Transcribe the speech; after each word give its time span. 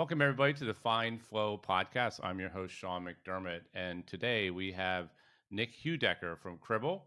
Welcome, 0.00 0.22
everybody, 0.22 0.54
to 0.54 0.64
the 0.64 0.72
Find 0.72 1.20
Flow 1.20 1.60
podcast. 1.62 2.20
I'm 2.22 2.40
your 2.40 2.48
host, 2.48 2.74
Sean 2.74 3.06
McDermott. 3.06 3.60
And 3.74 4.06
today 4.06 4.48
we 4.48 4.72
have 4.72 5.10
Nick 5.50 5.74
Heudecker 5.84 6.38
from 6.38 6.56
Cribl. 6.56 7.02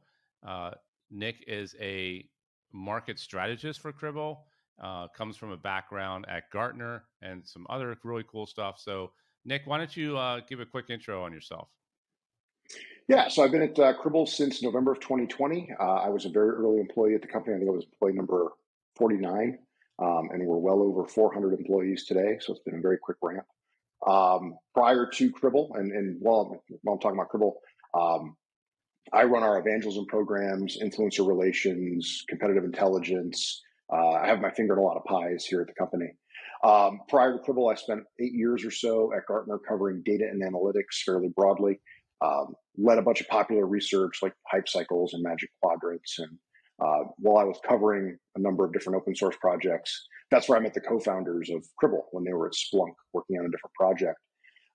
Uh, 0.47 0.73
Nick 1.09 1.43
is 1.47 1.75
a 1.81 2.23
market 2.71 3.17
strategist 3.17 3.79
for 3.79 3.91
Cribl, 3.91 4.41
uh, 4.79 5.07
comes 5.07 5.37
from 5.37 5.49
a 5.49 5.57
background 5.57 6.25
at 6.29 6.51
Gartner 6.51 7.05
and 7.23 7.41
some 7.43 7.65
other 7.67 7.97
really 8.03 8.25
cool 8.31 8.45
stuff. 8.45 8.75
So, 8.77 9.09
Nick, 9.43 9.63
why 9.65 9.79
don't 9.79 9.97
you 9.97 10.15
uh, 10.15 10.41
give 10.47 10.59
a 10.59 10.65
quick 10.67 10.91
intro 10.91 11.23
on 11.23 11.33
yourself? 11.33 11.69
Yeah, 13.07 13.27
so 13.27 13.41
I've 13.41 13.51
been 13.51 13.63
at 13.63 13.79
uh, 13.79 13.93
Cribl 13.99 14.29
since 14.29 14.61
November 14.61 14.91
of 14.91 14.99
2020. 14.99 15.73
Uh, 15.79 15.83
I 15.83 16.09
was 16.09 16.25
a 16.25 16.29
very 16.29 16.51
early 16.51 16.79
employee 16.79 17.15
at 17.15 17.23
the 17.23 17.27
company. 17.27 17.55
I 17.55 17.57
think 17.57 17.71
I 17.71 17.73
was 17.73 17.85
employee 17.85 18.13
number 18.13 18.49
49 18.97 19.57
um, 19.99 20.29
and 20.31 20.45
we're 20.45 20.57
well 20.57 20.81
over 20.81 21.07
400 21.07 21.53
employees 21.53 22.05
today. 22.05 22.37
So 22.39 22.53
it's 22.53 22.63
been 22.63 22.77
a 22.77 22.81
very 22.81 22.97
quick 23.01 23.17
ramp. 23.21 23.45
Um, 24.07 24.57
prior 24.73 25.07
to 25.13 25.31
Cribl, 25.31 25.69
and, 25.75 25.91
and 25.91 26.17
while, 26.19 26.51
I'm, 26.51 26.77
while 26.81 26.95
I'm 26.95 26.99
talking 26.99 27.19
about 27.19 27.31
Cribl, 27.31 27.53
um, 27.93 28.35
I 29.11 29.23
run 29.23 29.43
our 29.43 29.59
evangelism 29.59 30.05
programs, 30.07 30.77
influencer 30.81 31.27
relations, 31.27 32.23
competitive 32.27 32.63
intelligence. 32.63 33.61
Uh, 33.91 34.11
I 34.11 34.27
have 34.27 34.39
my 34.39 34.51
finger 34.51 34.73
in 34.73 34.79
a 34.79 34.83
lot 34.83 34.97
of 34.97 35.03
pies 35.05 35.45
here 35.45 35.61
at 35.61 35.67
the 35.67 35.73
company. 35.73 36.11
Um, 36.63 37.01
prior 37.09 37.33
to 37.33 37.39
Cribl, 37.39 37.71
I 37.71 37.75
spent 37.75 38.01
eight 38.19 38.33
years 38.33 38.63
or 38.63 38.71
so 38.71 39.11
at 39.13 39.25
Gartner 39.27 39.59
covering 39.59 40.01
data 40.05 40.23
and 40.29 40.41
analytics 40.41 41.03
fairly 41.05 41.29
broadly. 41.35 41.79
Um, 42.21 42.55
led 42.77 42.97
a 42.97 43.01
bunch 43.01 43.19
of 43.19 43.27
popular 43.27 43.67
research 43.67 44.19
like 44.21 44.33
hype 44.47 44.69
cycles 44.69 45.13
and 45.13 45.21
magic 45.21 45.49
quadrants 45.61 46.19
and 46.19 46.37
uh, 46.81 47.03
while 47.17 47.37
I 47.37 47.43
was 47.43 47.59
covering 47.67 48.17
a 48.35 48.39
number 48.39 48.65
of 48.65 48.73
different 48.73 48.97
open 48.97 49.15
source 49.15 49.35
projects. 49.39 50.07
That's 50.31 50.49
where 50.49 50.57
I 50.57 50.61
met 50.61 50.73
the 50.73 50.81
co-founders 50.81 51.49
of 51.49 51.65
Cribl 51.81 52.01
when 52.11 52.23
they 52.23 52.33
were 52.33 52.47
at 52.47 52.53
Splunk 52.53 52.93
working 53.13 53.37
on 53.37 53.45
a 53.45 53.49
different 53.49 53.73
project. 53.75 54.17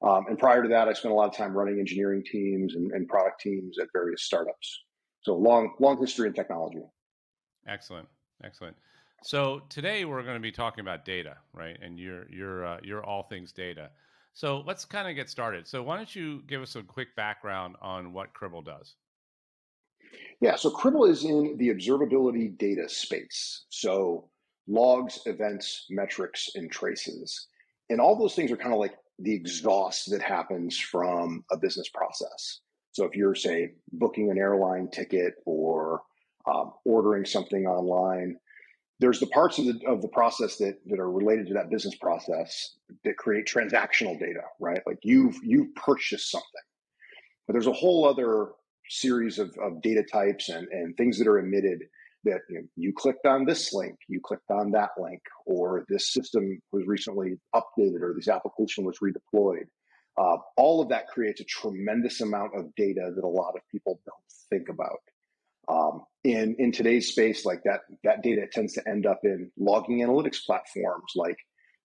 Um, 0.07 0.27
and 0.29 0.39
prior 0.39 0.63
to 0.63 0.69
that, 0.69 0.89
I 0.89 0.93
spent 0.93 1.13
a 1.13 1.17
lot 1.17 1.29
of 1.29 1.37
time 1.37 1.53
running 1.57 1.81
engineering 1.81 2.23
teams 2.31 2.77
and, 2.77 2.93
and, 2.93 3.09
product 3.09 3.41
teams 3.41 3.79
at 3.81 3.89
various 3.93 4.23
startups. 4.23 4.85
So 5.23 5.35
long, 5.35 5.75
long 5.81 5.99
history 5.99 6.29
in 6.29 6.35
technology. 6.35 6.83
Excellent, 7.67 8.07
excellent. 8.45 8.77
So 9.25 9.63
today 9.69 10.05
we're 10.05 10.23
going 10.23 10.37
to 10.37 10.41
be 10.41 10.53
talking 10.53 10.83
about 10.83 11.05
data, 11.05 11.37
right? 11.53 11.77
And 11.83 11.99
you're 11.99 12.31
you're 12.31 12.65
uh, 12.65 12.79
you're 12.85 13.05
all 13.05 13.25
things 13.25 13.51
data. 13.51 13.91
So 14.35 14.63
let's 14.65 14.85
kind 14.85 15.09
of 15.09 15.17
get 15.17 15.29
started. 15.29 15.67
So 15.67 15.83
why 15.83 15.97
don't 15.97 16.15
you 16.15 16.43
give 16.47 16.63
us 16.63 16.77
a 16.77 16.83
quick 16.83 17.17
background 17.17 17.75
on 17.83 18.13
what 18.13 18.33
Cribl 18.33 18.65
does? 18.65 18.95
Yeah, 20.41 20.57
so 20.57 20.71
Cribl 20.71 21.09
is 21.09 21.25
in 21.25 21.57
the 21.59 21.69
observability 21.69 22.57
data 22.59 22.89
space. 22.89 23.65
So 23.71 24.29
logs, 24.69 25.21
events, 25.27 25.87
metrics, 25.91 26.51
and 26.55 26.71
traces. 26.71 27.49
And 27.91 28.01
all 28.01 28.17
those 28.17 28.35
things 28.35 28.53
are 28.53 28.57
kind 28.57 28.75
of 28.75 28.79
like 28.79 28.95
the 29.19 29.35
exhaust 29.35 30.11
that 30.11 30.23
happens 30.23 30.79
from 30.79 31.45
a 31.51 31.57
business 31.57 31.89
process. 31.89 32.61
So 32.93 33.05
if 33.05 33.17
you're, 33.17 33.35
say, 33.35 33.73
booking 33.93 34.31
an 34.31 34.39
airline 34.39 34.89
ticket 34.91 35.35
or 35.45 36.03
um, 36.47 36.73
ordering 36.85 37.25
something 37.25 37.67
online, 37.67 38.37
there's 39.01 39.21
the 39.21 39.27
parts 39.29 39.59
of 39.59 39.67
the, 39.67 39.81
of 39.87 40.03
the 40.03 40.09
process 40.09 40.57
that, 40.57 40.79
that 40.87 40.99
are 40.99 41.11
related 41.11 41.47
to 41.49 41.55
that 41.55 41.71
business 41.71 41.95
process 41.97 42.77
that 43.05 43.17
create 43.17 43.47
transactional 43.47 44.19
data, 44.19 44.43
right? 44.61 44.81
Like 44.87 44.99
you've 45.03 45.37
you've 45.45 45.75
purchased 45.75 46.31
something. 46.31 46.49
But 47.47 47.53
there's 47.53 47.69
a 47.69 47.73
whole 47.73 48.05
other 48.05 48.49
series 48.89 49.39
of, 49.39 49.51
of 49.63 49.83
data 49.83 50.03
types 50.03 50.49
and, 50.49 50.69
and 50.69 50.97
things 50.97 51.19
that 51.19 51.29
are 51.29 51.39
emitted 51.39 51.85
that 52.25 52.41
you, 52.49 52.57
know, 52.57 52.67
you 52.77 52.93
clicked 52.95 53.27
on 53.27 53.45
this 53.45 53.73
link, 53.73 53.97
you 54.09 54.21
clicked 54.23 54.51
on 54.51 54.73
that 54.73 54.91
link, 54.99 55.21
or 55.47 55.85
this 55.89 56.13
system 56.13 56.61
was 56.73 56.85
recently 56.87 57.39
updated, 57.55 58.03
or 58.03 58.15
this 58.15 58.29
application 58.29 58.85
was 58.85 58.99
redeployed. 58.99 59.67
Uh, 60.19 60.37
all 60.57 60.83
of 60.83 60.89
that 60.89 61.07
creates 61.07 61.41
a 61.41 61.45
tremendous 61.45 62.21
amount 62.21 62.53
of 62.57 62.75
data 62.75 63.13
that 63.15 63.25
a 63.25 63.29
lot 63.29 63.55
of 63.55 63.63
people 63.71 64.01
don't 64.05 64.17
think 64.51 64.69
about. 64.69 64.99
Um, 65.69 66.05
in 66.25 66.57
in 66.59 66.73
today's 66.73 67.09
space, 67.11 67.45
like 67.45 67.63
that, 67.65 67.81
that 68.03 68.23
data 68.23 68.47
tends 68.51 68.73
to 68.75 68.89
end 68.89 69.07
up 69.07 69.21
in 69.23 69.51
logging 69.59 69.99
analytics 69.99 70.45
platforms 70.45 71.13
like 71.15 71.37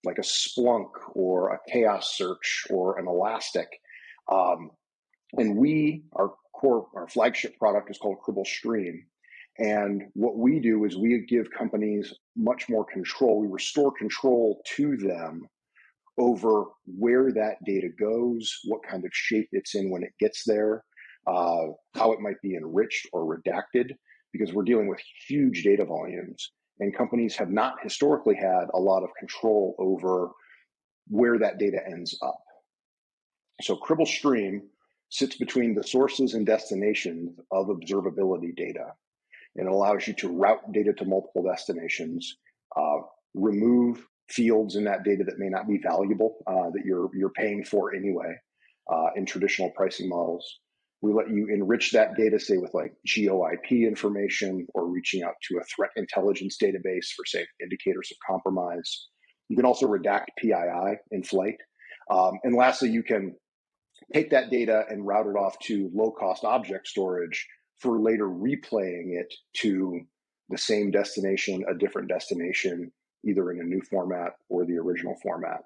like 0.03 0.17
a 0.17 0.21
Splunk 0.21 0.89
or 1.13 1.53
a 1.53 1.59
Chaos 1.71 2.15
Search 2.17 2.65
or 2.69 2.97
an 2.97 3.07
Elastic. 3.07 3.67
Um, 4.31 4.71
and 5.37 5.57
we, 5.57 6.03
our 6.13 6.33
core, 6.63 6.87
our 6.95 7.07
flagship 7.07 7.57
product 7.59 7.91
is 7.91 7.97
called 7.97 8.17
Cribl 8.25 8.47
Stream. 8.47 9.05
And 9.59 10.03
what 10.13 10.37
we 10.37 10.59
do 10.59 10.85
is 10.85 10.97
we 10.97 11.25
give 11.27 11.47
companies 11.51 12.13
much 12.35 12.69
more 12.69 12.85
control. 12.85 13.41
We 13.41 13.47
restore 13.47 13.91
control 13.91 14.61
to 14.75 14.97
them 14.97 15.47
over 16.17 16.65
where 16.85 17.31
that 17.31 17.57
data 17.65 17.89
goes, 17.99 18.59
what 18.65 18.81
kind 18.89 19.03
of 19.03 19.11
shape 19.13 19.49
it's 19.51 19.75
in 19.75 19.91
when 19.91 20.03
it 20.03 20.13
gets 20.19 20.43
there, 20.45 20.83
uh, 21.27 21.67
how 21.95 22.13
it 22.13 22.19
might 22.19 22.41
be 22.41 22.55
enriched 22.55 23.07
or 23.13 23.25
redacted, 23.25 23.91
because 24.31 24.53
we're 24.53 24.63
dealing 24.63 24.87
with 24.87 24.99
huge 25.27 25.63
data 25.63 25.85
volumes. 25.85 26.51
And 26.79 26.95
companies 26.95 27.35
have 27.35 27.51
not 27.51 27.75
historically 27.83 28.35
had 28.35 28.65
a 28.73 28.79
lot 28.79 29.03
of 29.03 29.09
control 29.19 29.75
over 29.77 30.31
where 31.07 31.37
that 31.37 31.59
data 31.59 31.79
ends 31.85 32.17
up. 32.23 32.41
So 33.61 33.75
Cribl 33.75 34.07
Stream 34.07 34.63
sits 35.13 35.35
between 35.35 35.75
the 35.75 35.83
sources 35.83 36.33
and 36.33 36.43
destinations 36.43 37.37
of 37.51 37.67
observability 37.67 38.55
data 38.55 38.93
and 39.55 39.67
allows 39.67 40.07
you 40.07 40.13
to 40.15 40.27
route 40.27 40.71
data 40.71 40.91
to 40.91 41.05
multiple 41.05 41.43
destinations, 41.43 42.37
uh, 42.75 42.97
remove 43.35 44.07
fields 44.31 44.75
in 44.75 44.85
that 44.85 45.03
data 45.03 45.23
that 45.23 45.37
may 45.37 45.49
not 45.49 45.67
be 45.67 45.77
valuable 45.77 46.37
uh, 46.47 46.71
that 46.71 46.81
you're 46.83 47.11
you're 47.13 47.29
paying 47.29 47.63
for 47.63 47.93
anyway 47.93 48.33
uh, 48.91 49.09
in 49.15 49.23
traditional 49.23 49.69
pricing 49.75 50.09
models. 50.09 50.59
We 51.01 51.13
let 51.13 51.29
you 51.29 51.47
enrich 51.47 51.91
that 51.91 52.15
data, 52.15 52.39
say 52.39 52.57
with 52.57 52.73
like 52.73 52.93
GeoIP 53.07 53.69
information 53.69 54.65
or 54.73 54.91
reaching 54.91 55.21
out 55.21 55.35
to 55.49 55.59
a 55.59 55.63
threat 55.65 55.91
intelligence 55.95 56.57
database 56.59 57.09
for 57.15 57.23
say 57.27 57.45
indicators 57.61 58.09
of 58.09 58.17
compromise. 58.27 59.09
You 59.47 59.57
can 59.57 59.65
also 59.65 59.85
redact 59.85 60.25
PII 60.39 60.97
in 61.11 61.21
flight. 61.21 61.57
Um, 62.09 62.39
and 62.43 62.55
lastly, 62.55 62.89
you 62.89 63.03
can 63.03 63.35
take 64.13 64.29
that 64.29 64.51
data 64.51 64.83
and 64.89 65.05
route 65.05 65.27
it 65.27 65.37
off 65.37 65.57
to 65.59 65.89
low 65.93 66.11
cost 66.11 66.43
object 66.43 66.87
storage 66.87 67.47
for 67.79 67.99
later 67.99 68.27
replaying 68.27 69.19
it 69.19 69.33
to 69.57 70.01
the 70.49 70.57
same 70.57 70.91
destination, 70.91 71.63
a 71.69 71.77
different 71.77 72.09
destination, 72.09 72.91
either 73.25 73.51
in 73.51 73.59
a 73.59 73.63
new 73.63 73.81
format 73.89 74.33
or 74.49 74.65
the 74.65 74.77
original 74.77 75.15
format. 75.21 75.61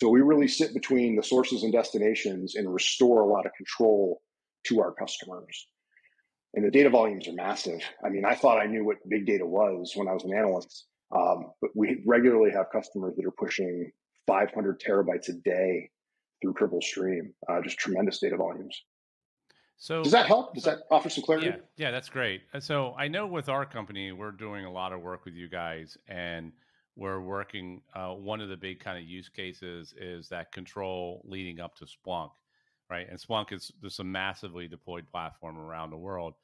So 0.00 0.08
we 0.08 0.20
really 0.20 0.48
sit 0.48 0.74
between 0.74 1.16
the 1.16 1.22
sources 1.22 1.62
and 1.62 1.72
destinations 1.72 2.56
and 2.56 2.72
restore 2.72 3.20
a 3.20 3.28
lot 3.28 3.46
of 3.46 3.52
control 3.54 4.22
to 4.66 4.80
our 4.80 4.92
customers. 4.92 5.68
And 6.54 6.64
the 6.64 6.70
data 6.70 6.90
volumes 6.90 7.28
are 7.28 7.34
massive. 7.34 7.80
I 8.04 8.08
mean, 8.08 8.24
I 8.24 8.34
thought 8.34 8.60
I 8.60 8.66
knew 8.66 8.84
what 8.84 8.96
big 9.08 9.26
data 9.26 9.46
was 9.46 9.92
when 9.94 10.08
I 10.08 10.12
was 10.12 10.24
an 10.24 10.34
analyst, 10.34 10.86
um, 11.14 11.52
but 11.60 11.70
we 11.74 12.02
regularly 12.06 12.50
have 12.52 12.66
customers 12.72 13.14
that 13.16 13.26
are 13.26 13.30
pushing 13.30 13.90
500 14.26 14.80
terabytes 14.80 15.28
a 15.28 15.34
day 15.34 15.90
through 16.42 16.54
Cribl 16.54 16.82
Stream. 16.82 17.32
Uh, 17.48 17.62
just 17.62 17.78
tremendous 17.78 18.18
data 18.18 18.36
volumes. 18.36 18.82
So 19.78 20.02
does 20.02 20.12
that 20.12 20.26
help? 20.26 20.54
Does 20.54 20.64
that 20.64 20.80
offer 20.90 21.08
some 21.08 21.24
clarity? 21.24 21.46
Yeah, 21.46 21.56
yeah, 21.76 21.90
that's 21.90 22.08
great. 22.08 22.42
So 22.60 22.94
I 22.98 23.08
know 23.08 23.26
with 23.26 23.48
our 23.48 23.64
company, 23.64 24.12
we're 24.12 24.30
doing 24.30 24.64
a 24.64 24.70
lot 24.70 24.92
of 24.92 25.00
work 25.00 25.24
with 25.24 25.34
you 25.34 25.48
guys, 25.48 25.96
and 26.06 26.52
we're 26.94 27.20
working. 27.20 27.80
Uh, 27.94 28.10
one 28.10 28.40
of 28.40 28.48
the 28.48 28.56
big 28.56 28.78
kind 28.78 28.98
of 28.98 29.04
use 29.04 29.28
cases 29.28 29.94
is 29.98 30.28
that 30.28 30.52
control 30.52 31.22
leading 31.24 31.58
up 31.58 31.74
to 31.76 31.86
Splunk, 31.86 32.30
right? 32.90 33.08
And 33.08 33.18
Splunk 33.18 33.52
is 33.52 33.72
there's 33.80 33.98
a 33.98 34.04
massively 34.04 34.68
deployed 34.68 35.06
platform 35.10 35.58
around 35.58 35.90
the 35.90 35.96
world. 35.96 36.34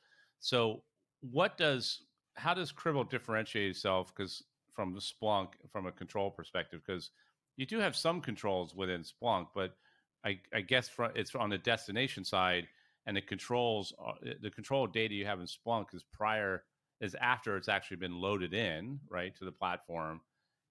So 0.40 0.82
what 1.20 1.56
does 1.56 2.02
how 2.34 2.54
does 2.54 2.72
Cribl 2.72 3.08
differentiate 3.08 3.70
itself? 3.70 4.12
Because 4.16 4.42
from 4.74 4.94
the 4.94 5.00
Splunk, 5.00 5.48
from 5.70 5.86
a 5.86 5.92
control 5.92 6.30
perspective, 6.30 6.80
because 6.84 7.10
you 7.56 7.66
do 7.66 7.78
have 7.78 7.94
some 7.94 8.20
controls 8.20 8.74
within 8.74 9.02
Splunk, 9.02 9.48
but 9.54 9.76
I, 10.24 10.40
I 10.54 10.60
guess 10.60 10.88
for, 10.88 11.10
it's 11.14 11.34
on 11.34 11.50
the 11.50 11.58
destination 11.58 12.24
side, 12.24 12.66
and 13.06 13.16
the 13.16 13.22
controls, 13.22 13.92
uh, 14.04 14.12
the 14.42 14.50
control 14.50 14.86
data 14.86 15.14
you 15.14 15.24
have 15.24 15.40
in 15.40 15.46
Splunk 15.46 15.94
is 15.94 16.04
prior, 16.12 16.64
is 17.00 17.16
after 17.20 17.56
it's 17.56 17.68
actually 17.68 17.96
been 17.96 18.20
loaded 18.20 18.52
in, 18.52 19.00
right, 19.08 19.34
to 19.36 19.44
the 19.44 19.52
platform. 19.52 20.20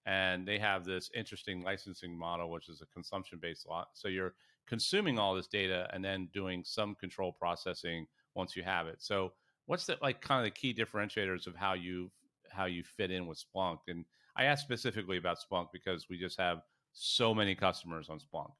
And 0.06 0.46
they 0.46 0.58
have 0.58 0.84
this 0.84 1.10
interesting 1.14 1.62
licensing 1.62 2.16
model, 2.16 2.50
which 2.50 2.68
is 2.68 2.80
a 2.80 2.86
consumption 2.86 3.38
based 3.42 3.68
lot. 3.68 3.88
So 3.94 4.08
you're 4.08 4.34
consuming 4.66 5.18
all 5.18 5.34
this 5.34 5.48
data 5.48 5.88
and 5.92 6.04
then 6.04 6.28
doing 6.32 6.62
some 6.64 6.94
control 6.94 7.32
processing 7.32 8.06
once 8.34 8.54
you 8.54 8.62
have 8.62 8.86
it. 8.86 8.96
So 9.00 9.32
what's 9.66 9.86
the 9.86 9.98
like 10.00 10.20
kind 10.20 10.40
of 10.40 10.44
the 10.44 10.58
key 10.58 10.72
differentiators 10.72 11.46
of 11.46 11.56
how 11.56 11.74
you 11.74 12.10
how 12.50 12.64
you 12.66 12.84
fit 12.84 13.10
in 13.10 13.26
with 13.26 13.42
Splunk? 13.42 13.78
And 13.88 14.04
I 14.36 14.44
asked 14.44 14.62
specifically 14.62 15.18
about 15.18 15.38
Splunk 15.40 15.68
because 15.72 16.08
we 16.08 16.18
just 16.18 16.38
have 16.38 16.62
so 16.92 17.34
many 17.34 17.54
customers 17.54 18.08
on 18.08 18.18
Splunk. 18.18 18.52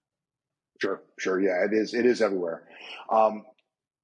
Sure, 0.79 1.03
sure, 1.19 1.41
yeah, 1.41 1.65
it 1.65 1.73
is. 1.73 1.95
It 1.95 2.07
is 2.07 2.23
everywhere. 2.23 2.69
Um, 3.11 3.45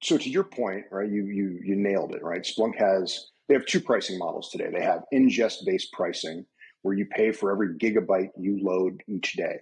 so 0.03 0.17
to 0.17 0.29
your 0.29 0.43
point, 0.45 0.85
right? 0.91 1.09
You 1.09 1.25
you 1.27 1.59
you 1.63 1.75
nailed 1.75 2.13
it, 2.15 2.23
right? 2.23 2.43
Splunk 2.43 2.77
has 2.79 3.29
they 3.47 3.55
have 3.55 3.65
two 3.65 3.81
pricing 3.81 4.17
models 4.19 4.49
today. 4.51 4.69
They 4.73 4.83
have 4.83 5.03
ingest 5.13 5.65
based 5.65 5.91
pricing, 5.93 6.45
where 6.83 6.95
you 6.95 7.05
pay 7.05 7.31
for 7.31 7.51
every 7.51 7.75
gigabyte 7.77 8.29
you 8.37 8.59
load 8.63 9.01
each 9.07 9.33
day, 9.33 9.59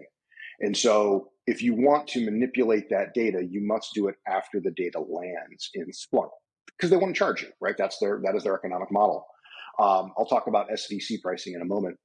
And 0.61 0.75
so 0.77 1.31
if 1.47 1.61
you 1.63 1.75
want 1.75 2.07
to 2.09 2.25
manipulate 2.25 2.89
that 2.89 3.13
data, 3.13 3.45
you 3.49 3.61
must 3.61 3.93
do 3.93 4.07
it 4.09 4.15
after 4.27 4.59
the 4.61 4.71
data 4.71 4.99
lands 4.99 5.69
in 5.75 5.87
Splunk 5.91 6.29
because 6.77 6.89
they 6.89 6.97
want 6.97 7.15
to 7.15 7.19
charge 7.19 7.43
you, 7.43 7.49
right? 7.61 7.75
That's 7.77 7.99
their 7.99 8.21
that 8.25 8.35
is 8.35 8.43
their 8.43 8.55
economic 8.55 8.91
model. 8.91 9.25
Um, 9.79 10.13
I'll 10.17 10.25
talk 10.27 10.47
about 10.47 10.69
SVC 10.71 11.21
pricing 11.21 11.55
in 11.55 11.61
a 11.61 11.65
moment. 11.65 11.97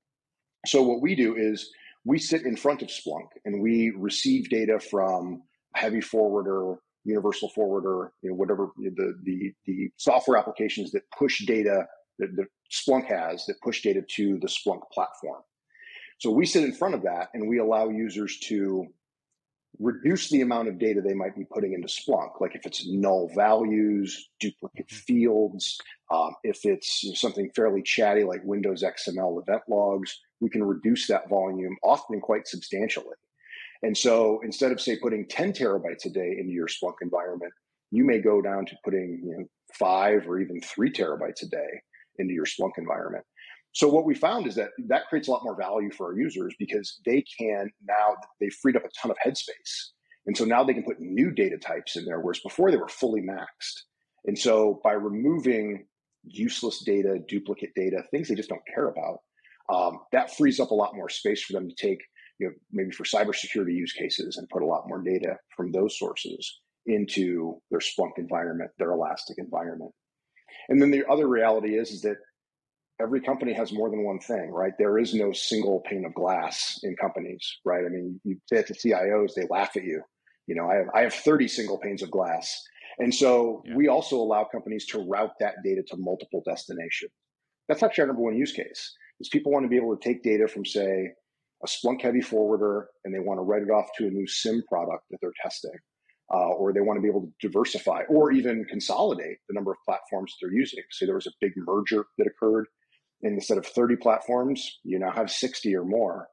So 0.66 0.82
what 0.82 1.02
we 1.02 1.14
do 1.16 1.36
is 1.36 1.70
we 2.04 2.18
sit 2.18 2.42
in 2.42 2.56
front 2.56 2.82
of 2.82 2.88
Splunk 2.88 3.28
and 3.44 3.62
we 3.62 3.92
receive 3.96 4.48
data 4.50 4.78
from 4.78 5.42
a 5.74 5.78
heavy 5.78 6.00
forwarder, 6.00 6.76
universal 7.04 7.50
forwarder, 7.54 8.12
you 8.22 8.30
know, 8.30 8.36
whatever 8.36 8.70
the 8.76 9.14
the 9.24 9.52
the 9.66 9.90
software 9.96 10.38
applications 10.38 10.90
that 10.92 11.02
push 11.18 11.44
data 11.46 11.86
that, 12.18 12.34
that 12.36 12.46
Splunk 12.70 13.06
has 13.06 13.46
that 13.46 13.60
push 13.62 13.82
data 13.82 14.02
to 14.16 14.38
the 14.40 14.48
Splunk 14.48 14.80
platform. 14.92 15.42
So 16.18 16.30
we 16.30 16.46
sit 16.46 16.64
in 16.64 16.72
front 16.72 16.94
of 16.94 17.02
that 17.02 17.28
and 17.32 17.48
we 17.48 17.58
allow 17.58 17.88
users 17.88 18.38
to 18.48 18.86
reduce 19.78 20.28
the 20.30 20.40
amount 20.40 20.68
of 20.68 20.78
data 20.78 21.00
they 21.00 21.14
might 21.14 21.36
be 21.36 21.44
putting 21.44 21.72
into 21.72 21.86
Splunk. 21.86 22.40
Like 22.40 22.54
if 22.54 22.66
it's 22.66 22.86
null 22.88 23.30
values, 23.34 24.28
duplicate 24.40 24.88
mm-hmm. 24.88 24.96
fields, 24.96 25.78
um, 26.10 26.34
if 26.42 26.64
it's 26.64 27.04
something 27.14 27.50
fairly 27.54 27.82
chatty 27.82 28.24
like 28.24 28.40
Windows 28.44 28.82
XML 28.82 29.40
event 29.40 29.62
logs, 29.68 30.18
we 30.40 30.50
can 30.50 30.62
reduce 30.62 31.06
that 31.08 31.28
volume 31.28 31.76
often 31.82 32.20
quite 32.20 32.46
substantially. 32.46 33.16
And 33.82 33.96
so 33.96 34.40
instead 34.42 34.72
of 34.72 34.80
say 34.80 34.98
putting 34.98 35.26
10 35.28 35.52
terabytes 35.52 36.04
a 36.04 36.10
day 36.10 36.36
into 36.38 36.52
your 36.52 36.66
Splunk 36.66 36.94
environment, 37.02 37.52
you 37.90 38.04
may 38.04 38.18
go 38.18 38.42
down 38.42 38.66
to 38.66 38.76
putting 38.84 39.20
you 39.24 39.36
know, 39.38 39.44
five 39.78 40.28
or 40.28 40.40
even 40.40 40.60
three 40.60 40.92
terabytes 40.92 41.42
a 41.42 41.46
day 41.46 41.82
into 42.18 42.34
your 42.34 42.44
Splunk 42.44 42.72
environment. 42.76 43.24
So 43.72 43.88
what 43.88 44.04
we 44.04 44.14
found 44.14 44.46
is 44.46 44.54
that 44.56 44.70
that 44.88 45.06
creates 45.08 45.28
a 45.28 45.30
lot 45.30 45.44
more 45.44 45.56
value 45.56 45.90
for 45.90 46.06
our 46.06 46.18
users 46.18 46.54
because 46.58 47.00
they 47.04 47.22
can 47.38 47.70
now 47.86 48.16
they've 48.40 48.52
freed 48.52 48.76
up 48.76 48.84
a 48.84 48.88
ton 49.00 49.10
of 49.10 49.16
headspace. 49.24 49.90
And 50.26 50.36
so 50.36 50.44
now 50.44 50.64
they 50.64 50.74
can 50.74 50.82
put 50.82 51.00
new 51.00 51.30
data 51.30 51.56
types 51.58 51.96
in 51.96 52.04
there, 52.04 52.20
whereas 52.20 52.40
before 52.40 52.70
they 52.70 52.76
were 52.76 52.88
fully 52.88 53.22
maxed. 53.22 53.82
And 54.26 54.38
so 54.38 54.80
by 54.82 54.92
removing 54.92 55.86
useless 56.24 56.82
data, 56.84 57.18
duplicate 57.28 57.70
data, 57.74 58.02
things 58.10 58.28
they 58.28 58.34
just 58.34 58.48
don't 58.48 58.66
care 58.74 58.88
about, 58.88 59.20
um, 59.68 60.00
that 60.12 60.34
frees 60.36 60.60
up 60.60 60.70
a 60.70 60.74
lot 60.74 60.94
more 60.94 61.08
space 61.08 61.42
for 61.42 61.52
them 61.52 61.68
to 61.68 61.74
take, 61.74 62.00
you 62.38 62.46
know, 62.46 62.52
maybe 62.72 62.90
for 62.90 63.04
cybersecurity 63.04 63.74
use 63.74 63.92
cases 63.92 64.36
and 64.36 64.48
put 64.48 64.62
a 64.62 64.66
lot 64.66 64.88
more 64.88 65.02
data 65.02 65.36
from 65.56 65.72
those 65.72 65.98
sources 65.98 66.60
into 66.86 67.60
their 67.70 67.80
Splunk 67.80 68.12
environment, 68.16 68.70
their 68.78 68.92
Elastic 68.92 69.36
environment. 69.38 69.92
And 70.68 70.80
then 70.80 70.90
the 70.90 71.04
other 71.08 71.28
reality 71.28 71.78
is, 71.78 71.90
is 71.90 72.02
that 72.02 72.16
every 73.00 73.20
company 73.20 73.52
has 73.52 73.72
more 73.72 73.90
than 73.90 74.04
one 74.04 74.18
thing, 74.18 74.50
right? 74.50 74.72
There 74.78 74.98
is 74.98 75.14
no 75.14 75.32
single 75.32 75.80
pane 75.80 76.04
of 76.04 76.14
glass 76.14 76.80
in 76.82 76.96
companies, 76.96 77.58
right? 77.64 77.84
I 77.84 77.88
mean, 77.88 78.20
you 78.24 78.38
say 78.46 78.58
it 78.58 78.66
to 78.68 78.74
CIOs, 78.74 79.34
they 79.34 79.46
laugh 79.50 79.76
at 79.76 79.84
you. 79.84 80.02
You 80.46 80.54
know, 80.54 80.68
I 80.70 80.76
have 80.76 80.86
I 80.94 81.00
have 81.02 81.14
30 81.14 81.46
single 81.46 81.78
panes 81.78 82.02
of 82.02 82.10
glass. 82.10 82.62
And 82.98 83.14
so 83.14 83.62
yeah. 83.66 83.74
we 83.76 83.88
also 83.88 84.16
allow 84.16 84.44
companies 84.50 84.86
to 84.86 85.06
route 85.06 85.34
that 85.40 85.56
data 85.62 85.82
to 85.88 85.96
multiple 85.98 86.42
destinations. 86.46 87.12
That's 87.68 87.82
actually 87.82 88.02
our 88.02 88.06
number 88.08 88.22
one 88.22 88.36
use 88.36 88.52
case. 88.52 88.96
Is 89.20 89.28
people 89.28 89.52
want 89.52 89.64
to 89.64 89.68
be 89.68 89.76
able 89.76 89.96
to 89.96 90.02
take 90.02 90.22
data 90.22 90.46
from, 90.46 90.64
say, 90.64 91.08
a 91.62 91.66
Splunk 91.66 92.02
heavy 92.02 92.20
forwarder, 92.20 92.88
and 93.04 93.12
they 93.12 93.18
want 93.18 93.38
to 93.38 93.42
write 93.42 93.62
it 93.62 93.70
off 93.70 93.88
to 93.98 94.06
a 94.06 94.10
new 94.10 94.26
SIEM 94.28 94.62
product 94.68 95.04
that 95.10 95.18
they're 95.20 95.32
testing, 95.42 95.74
uh, 96.32 96.50
or 96.50 96.72
they 96.72 96.80
want 96.80 96.98
to 96.98 97.02
be 97.02 97.08
able 97.08 97.22
to 97.22 97.32
diversify 97.40 98.02
or 98.08 98.30
even 98.30 98.64
consolidate 98.66 99.38
the 99.48 99.54
number 99.54 99.72
of 99.72 99.78
platforms 99.84 100.34
they're 100.40 100.52
using. 100.52 100.82
Say 100.90 101.06
there 101.06 101.16
was 101.16 101.26
a 101.26 101.32
big 101.40 101.52
merger 101.56 102.06
that 102.16 102.28
occurred 102.28 102.66
and 103.22 103.34
instead 103.34 103.58
of 103.58 103.66
30 103.66 103.96
platforms, 103.96 104.78
you 104.84 104.98
now 104.98 105.10
have 105.10 105.30
60 105.30 105.74
or 105.74 105.84
more. 105.84 106.28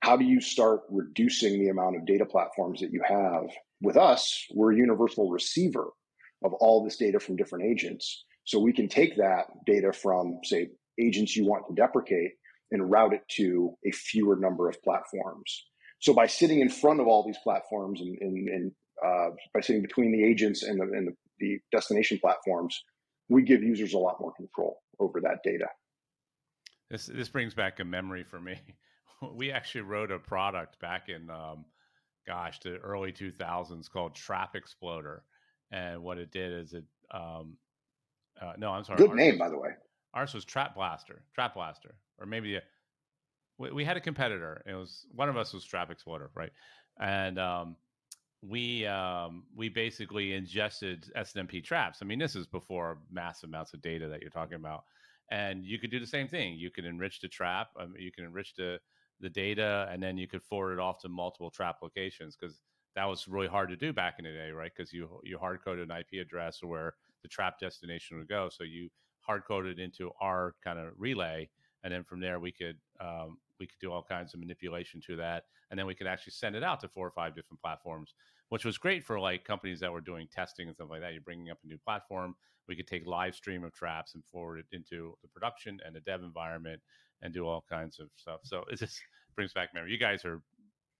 How 0.00 0.16
do 0.16 0.24
you 0.24 0.40
start 0.40 0.82
reducing 0.90 1.58
the 1.58 1.68
amount 1.68 1.96
of 1.96 2.06
data 2.06 2.24
platforms 2.24 2.80
that 2.80 2.92
you 2.92 3.02
have? 3.06 3.44
With 3.80 3.96
us, 3.96 4.46
we're 4.52 4.72
a 4.72 4.76
universal 4.76 5.30
receiver 5.30 5.90
of 6.44 6.52
all 6.54 6.84
this 6.84 6.96
data 6.96 7.20
from 7.20 7.36
different 7.36 7.66
agents. 7.66 8.24
So 8.44 8.58
we 8.58 8.72
can 8.72 8.88
take 8.88 9.16
that 9.16 9.46
data 9.66 9.92
from, 9.92 10.38
say, 10.44 10.70
agents 11.00 11.36
you 11.36 11.46
want 11.46 11.64
to 11.68 11.74
deprecate 11.74 12.32
and 12.70 12.90
route 12.90 13.12
it 13.12 13.22
to 13.36 13.74
a 13.86 13.90
fewer 13.90 14.36
number 14.36 14.68
of 14.68 14.82
platforms. 14.82 15.64
So 16.00 16.12
by 16.14 16.26
sitting 16.26 16.60
in 16.60 16.68
front 16.68 17.00
of 17.00 17.06
all 17.06 17.24
these 17.24 17.38
platforms 17.42 18.00
and, 18.00 18.18
and, 18.20 18.48
and 18.48 18.72
uh, 19.04 19.30
by 19.54 19.60
sitting 19.60 19.82
between 19.82 20.10
the 20.12 20.24
agents 20.24 20.62
and, 20.62 20.80
the, 20.80 20.84
and 20.84 21.08
the, 21.08 21.12
the 21.38 21.58
destination 21.70 22.18
platforms, 22.18 22.82
we 23.28 23.42
give 23.42 23.62
users 23.62 23.92
a 23.94 23.98
lot 23.98 24.20
more 24.20 24.32
control 24.32 24.78
over 24.98 25.20
that 25.20 25.38
data. 25.44 25.66
This 26.90 27.06
this 27.06 27.28
brings 27.28 27.54
back 27.54 27.80
a 27.80 27.84
memory 27.84 28.22
for 28.22 28.38
me. 28.40 28.60
we 29.34 29.50
actually 29.50 29.82
wrote 29.82 30.10
a 30.10 30.18
product 30.18 30.78
back 30.80 31.08
in, 31.08 31.30
um, 31.30 31.64
gosh, 32.26 32.60
the 32.60 32.76
early 32.76 33.12
2000s 33.12 33.90
called 33.90 34.14
Trap 34.14 34.54
Exploder, 34.54 35.22
and 35.70 36.02
what 36.02 36.18
it 36.18 36.30
did 36.30 36.52
is 36.52 36.74
it. 36.74 36.84
Um, 37.10 37.56
uh, 38.40 38.52
no, 38.58 38.70
I'm 38.70 38.84
sorry. 38.84 38.98
Good 38.98 39.14
name, 39.14 39.38
by 39.38 39.48
the 39.48 39.58
way. 39.58 39.70
Ours 40.14 40.34
was 40.34 40.44
Trap 40.44 40.74
Blaster, 40.74 41.22
Trap 41.34 41.54
Blaster, 41.54 41.94
or 42.18 42.26
maybe 42.26 42.56
a, 42.56 42.62
we, 43.58 43.70
we, 43.70 43.84
had 43.84 43.96
a 43.96 44.00
competitor. 44.00 44.62
It 44.66 44.74
was 44.74 45.06
one 45.14 45.28
of 45.28 45.36
us 45.36 45.52
was 45.52 45.64
Trap 45.64 45.90
Exploder, 45.90 46.30
right? 46.34 46.52
And 47.00 47.38
um, 47.38 47.76
we 48.42 48.86
um, 48.86 49.44
we 49.56 49.68
basically 49.68 50.34
ingested 50.34 51.10
SNMP 51.16 51.64
traps. 51.64 52.00
I 52.02 52.04
mean, 52.04 52.18
this 52.18 52.36
is 52.36 52.46
before 52.46 52.98
massive 53.10 53.48
amounts 53.48 53.72
of 53.72 53.80
data 53.82 54.08
that 54.08 54.20
you're 54.20 54.30
talking 54.30 54.56
about 54.56 54.84
and 55.32 55.64
you 55.64 55.78
could 55.78 55.90
do 55.90 55.98
the 55.98 56.06
same 56.06 56.28
thing. 56.28 56.58
You 56.58 56.70
could 56.70 56.84
enrich 56.84 57.20
the 57.20 57.28
trap. 57.28 57.68
Um, 57.80 57.94
you 57.98 58.12
can 58.12 58.24
enrich 58.24 58.54
the 58.54 58.78
the 59.20 59.30
data, 59.30 59.88
and 59.90 60.02
then 60.02 60.18
you 60.18 60.26
could 60.28 60.42
forward 60.42 60.74
it 60.74 60.78
off 60.80 60.98
to 61.00 61.08
multiple 61.08 61.50
trap 61.50 61.76
locations 61.80 62.36
because 62.36 62.60
that 62.96 63.06
was 63.06 63.28
really 63.28 63.46
hard 63.46 63.70
to 63.70 63.76
do 63.76 63.92
back 63.92 64.16
in 64.18 64.24
the 64.24 64.32
day, 64.32 64.50
right? 64.50 64.70
Because 64.76 64.92
you 64.92 65.08
you 65.24 65.38
hard 65.38 65.64
coded 65.64 65.90
an 65.90 65.96
IP 65.96 66.20
address 66.20 66.62
where 66.62 66.94
the 67.22 67.28
trap 67.28 67.58
destination 67.58 68.18
would 68.18 68.28
go, 68.28 68.50
so 68.50 68.62
you 68.62 68.90
hard 69.22 69.44
coded 69.46 69.78
into 69.78 70.10
our 70.20 70.54
kind 70.62 70.78
of 70.78 70.92
relay, 70.96 71.48
and 71.84 71.92
then 71.92 72.04
from 72.04 72.20
there 72.20 72.38
we 72.38 72.52
could 72.52 72.76
um, 73.00 73.38
we 73.58 73.66
could 73.66 73.78
do 73.80 73.92
all 73.92 74.02
kinds 74.02 74.34
of 74.34 74.40
manipulation 74.40 75.00
to 75.06 75.16
that, 75.16 75.44
and 75.70 75.78
then 75.78 75.86
we 75.86 75.94
could 75.94 76.06
actually 76.06 76.32
send 76.32 76.56
it 76.56 76.62
out 76.62 76.80
to 76.80 76.88
four 76.88 77.06
or 77.06 77.12
five 77.12 77.34
different 77.34 77.60
platforms, 77.60 78.14
which 78.50 78.64
was 78.64 78.78
great 78.78 79.04
for 79.04 79.18
like 79.18 79.44
companies 79.44 79.80
that 79.80 79.92
were 79.92 80.00
doing 80.00 80.28
testing 80.32 80.66
and 80.66 80.74
stuff 80.74 80.88
like 80.90 81.00
that. 81.00 81.12
You're 81.12 81.22
bringing 81.22 81.50
up 81.50 81.58
a 81.64 81.66
new 81.66 81.78
platform, 81.78 82.34
we 82.68 82.76
could 82.76 82.86
take 82.86 83.06
live 83.06 83.34
stream 83.34 83.64
of 83.64 83.72
traps 83.72 84.14
and 84.14 84.24
forward 84.24 84.58
it 84.58 84.66
into 84.76 85.16
the 85.22 85.28
production 85.28 85.78
and 85.84 85.94
the 85.94 86.00
dev 86.00 86.22
environment 86.22 86.80
and 87.22 87.32
do 87.32 87.46
all 87.46 87.64
kinds 87.68 87.98
of 87.98 88.08
stuff. 88.16 88.40
So 88.44 88.64
it 88.70 88.78
just 88.78 89.00
brings 89.34 89.52
back 89.52 89.70
memory. 89.74 89.92
You 89.92 89.98
guys 89.98 90.24
are 90.24 90.42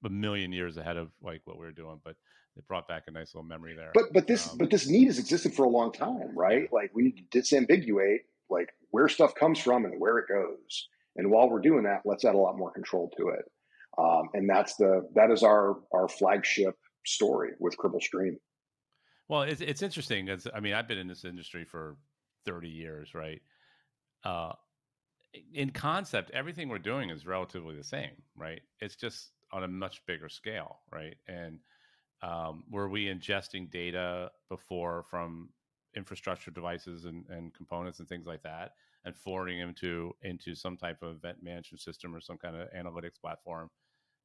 a 0.05 0.11
million 0.11 0.53
years 0.53 0.77
ahead 0.77 0.97
of 0.97 1.11
like 1.23 1.43
what 1.45 1.59
we 1.59 1.67
are 1.67 1.73
doing, 1.73 2.01
but 2.05 2.17
it 2.57 2.67
brought 2.69 2.89
back 2.89 3.05
a 3.07 3.11
nice 3.11 3.35
little 3.35 3.49
memory 3.49 3.75
there. 3.75 3.93
But 3.95 4.13
but 4.13 4.27
this 4.27 4.51
um, 4.51 4.59
but 4.59 4.71
this 4.71 4.89
need 4.89 5.07
has 5.07 5.19
existed 5.19 5.55
for 5.55 5.65
a 5.65 5.69
long 5.69 5.93
time, 5.93 6.37
right? 6.37 6.71
Like 6.73 6.91
we 6.95 7.03
need 7.03 7.17
to 7.31 7.39
disambiguate 7.39 8.21
like 8.51 8.69
where 8.91 9.09
stuff 9.09 9.35
comes 9.35 9.59
from 9.59 9.85
and 9.85 9.99
where 9.99 10.19
it 10.19 10.27
goes. 10.29 10.89
And 11.17 11.31
while 11.31 11.49
we're 11.49 11.61
doing 11.61 11.85
that, 11.85 12.03
let's 12.05 12.25
add 12.25 12.35
a 12.35 12.39
lot 12.39 12.57
more 12.57 12.71
control 12.71 13.11
to 13.19 13.29
it. 13.29 13.45
Um, 13.99 14.29
and 14.35 14.49
that's 14.49 14.77
the 14.77 15.09
that 15.15 15.31
is 15.31 15.43
our 15.43 15.77
our 15.93 16.09
flagship 16.09 16.77
story 17.05 17.51
with 17.59 17.77
Cribl 17.77 18.01
Stream. 18.01 18.39
Well, 19.29 19.43
it's 19.43 19.61
it's 19.61 19.83
interesting 19.83 20.27
because 20.27 20.47
I 20.55 20.61
mean 20.61 20.75
I've 20.75 20.89
been 20.89 20.99
in 20.99 21.09
this 21.09 21.25
industry 21.25 21.65
for 21.65 21.97
thirty 22.45 22.69
years, 22.69 23.15
right? 23.15 23.41
Uh, 24.25 24.53
in 25.55 25.71
concept, 25.71 26.31
everything 26.33 26.69
we're 26.69 26.79
doing 26.79 27.11
is 27.11 27.27
relatively 27.27 27.77
the 27.77 27.85
same, 27.85 28.11
right? 28.37 28.61
It's 28.81 28.97
just 28.97 29.31
on 29.53 29.65
a 29.65 29.69
much 29.69 30.05
bigger 30.07 30.29
scale, 30.29 30.81
right? 30.91 31.17
And 31.29 31.61
um, 32.23 32.65
were 32.71 32.89
we 32.89 33.07
ingesting 33.07 33.71
data 33.71 34.31
before 34.49 35.05
from 35.11 35.51
infrastructure 35.95 36.51
devices 36.51 37.05
and, 37.05 37.27
and 37.29 37.53
components 37.53 37.99
and 37.99 38.09
things 38.09 38.27
like 38.27 38.43
that, 38.43 38.73
and 39.05 39.17
forwarding 39.17 39.59
them 39.59 39.75
to 39.75 40.13
into 40.23 40.55
some 40.55 40.77
type 40.77 41.03
of 41.03 41.17
event 41.17 41.43
management 41.43 41.81
system 41.81 42.15
or 42.15 42.21
some 42.21 42.39
kind 42.39 42.57
of 42.57 42.69
analytics 42.73 43.21
platform? 43.21 43.69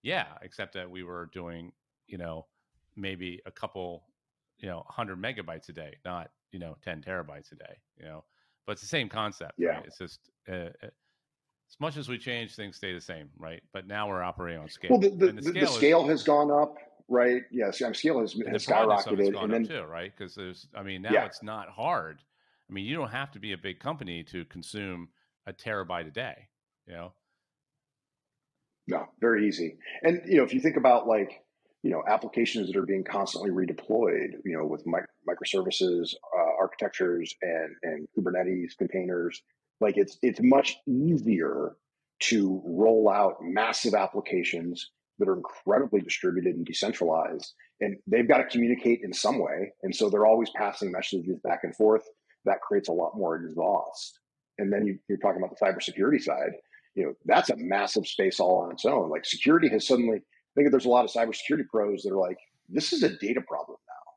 Yeah, 0.03 0.37
except 0.41 0.73
that 0.73 0.89
we 0.89 1.03
were 1.03 1.29
doing, 1.33 1.73
you 2.07 2.17
know, 2.17 2.47
maybe 2.95 3.41
a 3.45 3.51
couple 3.51 4.05
you 4.59 4.67
know 4.67 4.77
100 4.77 5.21
megabytes 5.21 5.69
a 5.69 5.71
day 5.71 5.95
not 6.03 6.31
you 6.51 6.59
know 6.59 6.75
10 6.81 7.01
terabytes 7.01 7.51
a 7.51 7.55
day 7.55 7.77
you 7.97 8.05
know 8.05 8.23
but 8.65 8.73
it's 8.73 8.81
the 8.81 8.87
same 8.87 9.07
concept 9.07 9.53
yeah 9.57 9.77
right? 9.77 9.85
it's 9.85 9.97
just 9.97 10.31
uh, 10.49 10.69
uh, 10.83 10.87
as 11.69 11.79
much 11.79 11.97
as 11.97 12.07
we 12.07 12.17
change 12.17 12.55
things 12.55 12.75
stay 12.75 12.93
the 12.93 13.01
same 13.01 13.29
right? 13.37 13.61
But 13.73 13.87
now 13.87 14.07
we're 14.07 14.23
operating 14.23 14.61
on 14.61 14.69
scale. 14.69 14.91
Well 14.91 14.99
the, 14.99 15.09
the, 15.09 15.31
the 15.33 15.41
scale, 15.41 15.53
the 15.53 15.67
scale 15.67 16.03
is, 16.05 16.09
has 16.09 16.23
gone 16.23 16.51
up 16.51 16.75
right? 17.07 17.43
Yes 17.51 17.79
yeah, 17.79 17.91
scale 17.91 18.19
has, 18.19 18.33
has 18.49 18.65
skyrocketed 18.65 19.41
and 19.41 19.53
then 19.53 19.67
too 19.67 19.83
right? 19.83 20.11
Because 20.15 20.35
there's 20.35 20.67
i 20.75 20.83
mean 20.83 21.01
now 21.01 21.11
yeah. 21.11 21.25
it's 21.25 21.43
not 21.43 21.69
hard. 21.69 22.19
I 22.69 22.73
mean 22.73 22.85
you 22.85 22.95
don't 22.95 23.11
have 23.11 23.31
to 23.31 23.39
be 23.39 23.53
a 23.53 23.57
big 23.57 23.79
company 23.79 24.23
to 24.25 24.45
consume 24.45 25.09
a 25.45 25.53
terabyte 25.53 26.07
a 26.07 26.11
day 26.11 26.47
you 26.87 26.93
know? 26.93 27.13
No 28.87 29.07
very 29.19 29.47
easy. 29.47 29.77
And 30.01 30.21
you 30.27 30.37
know 30.37 30.43
if 30.43 30.53
you 30.53 30.61
think 30.61 30.77
about 30.77 31.07
like 31.07 31.43
you 31.83 31.91
know 31.91 32.03
applications 32.07 32.67
that 32.67 32.77
are 32.77 32.85
being 32.85 33.03
constantly 33.03 33.51
redeployed 33.51 34.31
you 34.45 34.57
know 34.57 34.65
with 34.65 34.85
microservices 34.85 36.13
uh, 36.37 36.51
architectures 36.59 37.35
and 37.41 37.75
and 37.83 38.07
kubernetes 38.17 38.77
containers 38.77 39.43
like 39.79 39.97
it's 39.97 40.17
it's 40.21 40.39
much 40.41 40.77
easier 40.87 41.75
to 42.19 42.61
roll 42.65 43.09
out 43.09 43.37
massive 43.41 43.93
applications 43.93 44.91
that 45.19 45.27
are 45.27 45.35
incredibly 45.35 46.01
distributed 46.01 46.55
and 46.55 46.65
decentralized, 46.65 47.53
and 47.81 47.97
they've 48.07 48.27
got 48.27 48.37
to 48.37 48.45
communicate 48.45 49.01
in 49.03 49.13
some 49.13 49.39
way. 49.39 49.71
And 49.83 49.95
so 49.95 50.09
they're 50.09 50.25
always 50.25 50.49
passing 50.55 50.91
messages 50.91 51.37
back 51.43 51.61
and 51.63 51.75
forth. 51.75 52.03
That 52.45 52.61
creates 52.61 52.89
a 52.89 52.93
lot 52.93 53.17
more 53.17 53.35
exhaust. 53.35 54.19
And 54.57 54.71
then 54.71 54.85
you, 54.85 54.97
you're 55.07 55.17
talking 55.17 55.41
about 55.41 55.57
the 55.57 55.63
cybersecurity 55.63 56.21
side. 56.21 56.51
You 56.95 57.05
know, 57.05 57.13
that's 57.25 57.49
a 57.49 57.55
massive 57.57 58.07
space 58.07 58.39
all 58.39 58.61
on 58.61 58.71
its 58.71 58.85
own. 58.85 59.09
Like 59.09 59.25
security 59.25 59.69
has 59.69 59.87
suddenly, 59.87 60.17
I 60.17 60.21
think 60.55 60.71
there's 60.71 60.85
a 60.85 60.89
lot 60.89 61.05
of 61.05 61.11
cybersecurity 61.11 61.67
pros 61.69 62.03
that 62.03 62.11
are 62.11 62.17
like, 62.17 62.37
this 62.69 62.93
is 62.93 63.03
a 63.03 63.09
data 63.09 63.41
problem 63.41 63.77
now. 63.87 64.11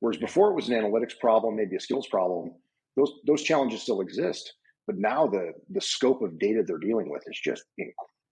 Whereas 0.00 0.18
before 0.18 0.50
it 0.50 0.54
was 0.54 0.68
an 0.68 0.74
analytics 0.74 1.18
problem, 1.20 1.56
maybe 1.56 1.76
a 1.76 1.80
skills 1.80 2.06
problem. 2.06 2.52
Those 2.96 3.12
those 3.26 3.42
challenges 3.42 3.82
still 3.82 4.00
exist, 4.00 4.54
but 4.86 4.96
now 4.96 5.26
the 5.26 5.52
the 5.70 5.80
scope 5.80 6.22
of 6.22 6.38
data 6.38 6.62
they're 6.66 6.78
dealing 6.78 7.10
with 7.10 7.22
is 7.26 7.38
just 7.42 7.64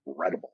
incredible. 0.07 0.52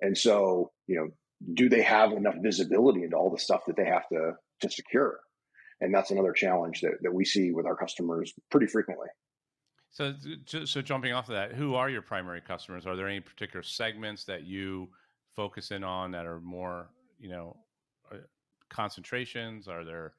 And 0.00 0.16
so, 0.16 0.72
you 0.86 0.96
know, 0.96 1.08
do 1.54 1.68
they 1.68 1.82
have 1.82 2.12
enough 2.12 2.36
visibility 2.40 3.04
into 3.04 3.16
all 3.16 3.30
the 3.30 3.38
stuff 3.38 3.62
that 3.66 3.76
they 3.76 3.86
have 3.86 4.08
to 4.08 4.32
to 4.60 4.70
secure? 4.70 5.20
And 5.80 5.92
that's 5.92 6.12
another 6.12 6.32
challenge 6.32 6.80
that, 6.82 7.02
that 7.02 7.12
we 7.12 7.24
see 7.24 7.50
with 7.50 7.66
our 7.66 7.76
customers 7.76 8.32
pretty 8.50 8.66
frequently. 8.66 9.08
So, 9.90 10.14
so 10.64 10.80
jumping 10.80 11.12
off 11.12 11.28
of 11.28 11.34
that, 11.34 11.52
who 11.52 11.74
are 11.74 11.90
your 11.90 12.00
primary 12.00 12.40
customers? 12.40 12.86
Are 12.86 12.96
there 12.96 13.08
any 13.08 13.20
particular 13.20 13.62
segments 13.62 14.24
that 14.24 14.44
you 14.44 14.88
focus 15.36 15.70
in 15.70 15.84
on 15.84 16.12
that 16.12 16.24
are 16.24 16.40
more, 16.40 16.88
you 17.18 17.28
know, 17.28 17.56
uh, 18.10 18.16
concentrations? 18.70 19.68
Are 19.68 19.84
there 19.84 20.14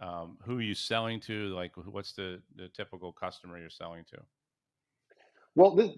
um, 0.00 0.36
who 0.42 0.58
are 0.58 0.62
you 0.62 0.74
selling 0.74 1.20
to? 1.20 1.48
Like, 1.54 1.72
what's 1.76 2.12
the 2.12 2.42
the 2.54 2.68
typical 2.68 3.12
customer 3.12 3.58
you're 3.58 3.70
selling 3.70 4.04
to? 4.10 4.18
Well, 5.56 5.74
the, 5.74 5.94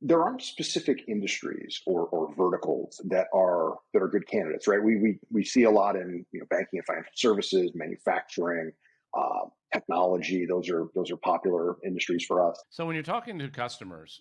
there 0.00 0.22
aren't 0.22 0.42
specific 0.42 1.04
industries 1.08 1.82
or, 1.84 2.06
or 2.06 2.34
verticals 2.34 3.00
that 3.06 3.26
are 3.34 3.74
that 3.92 4.02
are 4.02 4.08
good 4.08 4.26
candidates, 4.26 4.68
right? 4.68 4.82
We 4.82 4.96
we 4.96 5.18
we 5.30 5.44
see 5.44 5.64
a 5.64 5.70
lot 5.70 5.96
in 5.96 6.24
you 6.30 6.40
know 6.40 6.46
banking 6.48 6.78
and 6.78 6.86
financial 6.86 7.12
services, 7.14 7.72
manufacturing, 7.74 8.72
uh, 9.16 9.48
technology. 9.72 10.46
Those 10.46 10.70
are 10.70 10.88
those 10.94 11.10
are 11.10 11.16
popular 11.16 11.76
industries 11.84 12.24
for 12.24 12.48
us. 12.48 12.62
So 12.70 12.86
when 12.86 12.94
you're 12.94 13.02
talking 13.02 13.38
to 13.40 13.48
customers, 13.48 14.20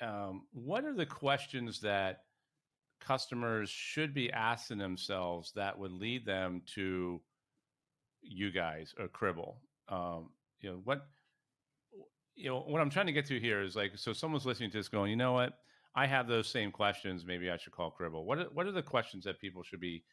um, 0.00 0.42
what 0.52 0.84
are 0.84 0.94
the 0.94 1.06
questions 1.06 1.80
that 1.80 2.20
customers 3.00 3.70
should 3.70 4.14
be 4.14 4.32
asking 4.32 4.78
themselves 4.78 5.52
that 5.56 5.78
would 5.78 5.92
lead 5.92 6.24
them 6.26 6.62
to 6.74 7.20
you 8.22 8.52
guys 8.52 8.94
or 8.98 9.08
Cribl? 9.08 9.54
Um, 9.88 10.30
you 10.60 10.70
know 10.70 10.80
what 10.84 11.06
you 12.36 12.50
know 12.50 12.60
what 12.60 12.80
I'm 12.80 12.90
trying 12.90 13.06
to 13.06 13.12
get 13.12 13.26
to 13.26 13.40
here 13.40 13.62
is 13.62 13.74
like 13.74 13.92
so 13.96 14.12
someone's 14.12 14.46
listening 14.46 14.70
to 14.70 14.76
this 14.76 14.88
going, 14.88 15.10
you 15.10 15.16
know 15.16 15.32
what? 15.32 15.54
I 15.94 16.06
have 16.06 16.28
those 16.28 16.46
same 16.46 16.70
questions. 16.70 17.24
Maybe 17.24 17.50
I 17.50 17.56
should 17.56 17.72
call 17.72 17.94
Cribl. 17.98 18.24
What 18.24 18.38
are, 18.38 18.44
what 18.52 18.66
are 18.66 18.72
the 18.72 18.82
questions 18.82 19.24
that 19.24 19.40
people 19.40 19.62
should 19.62 19.80
be 19.80 20.04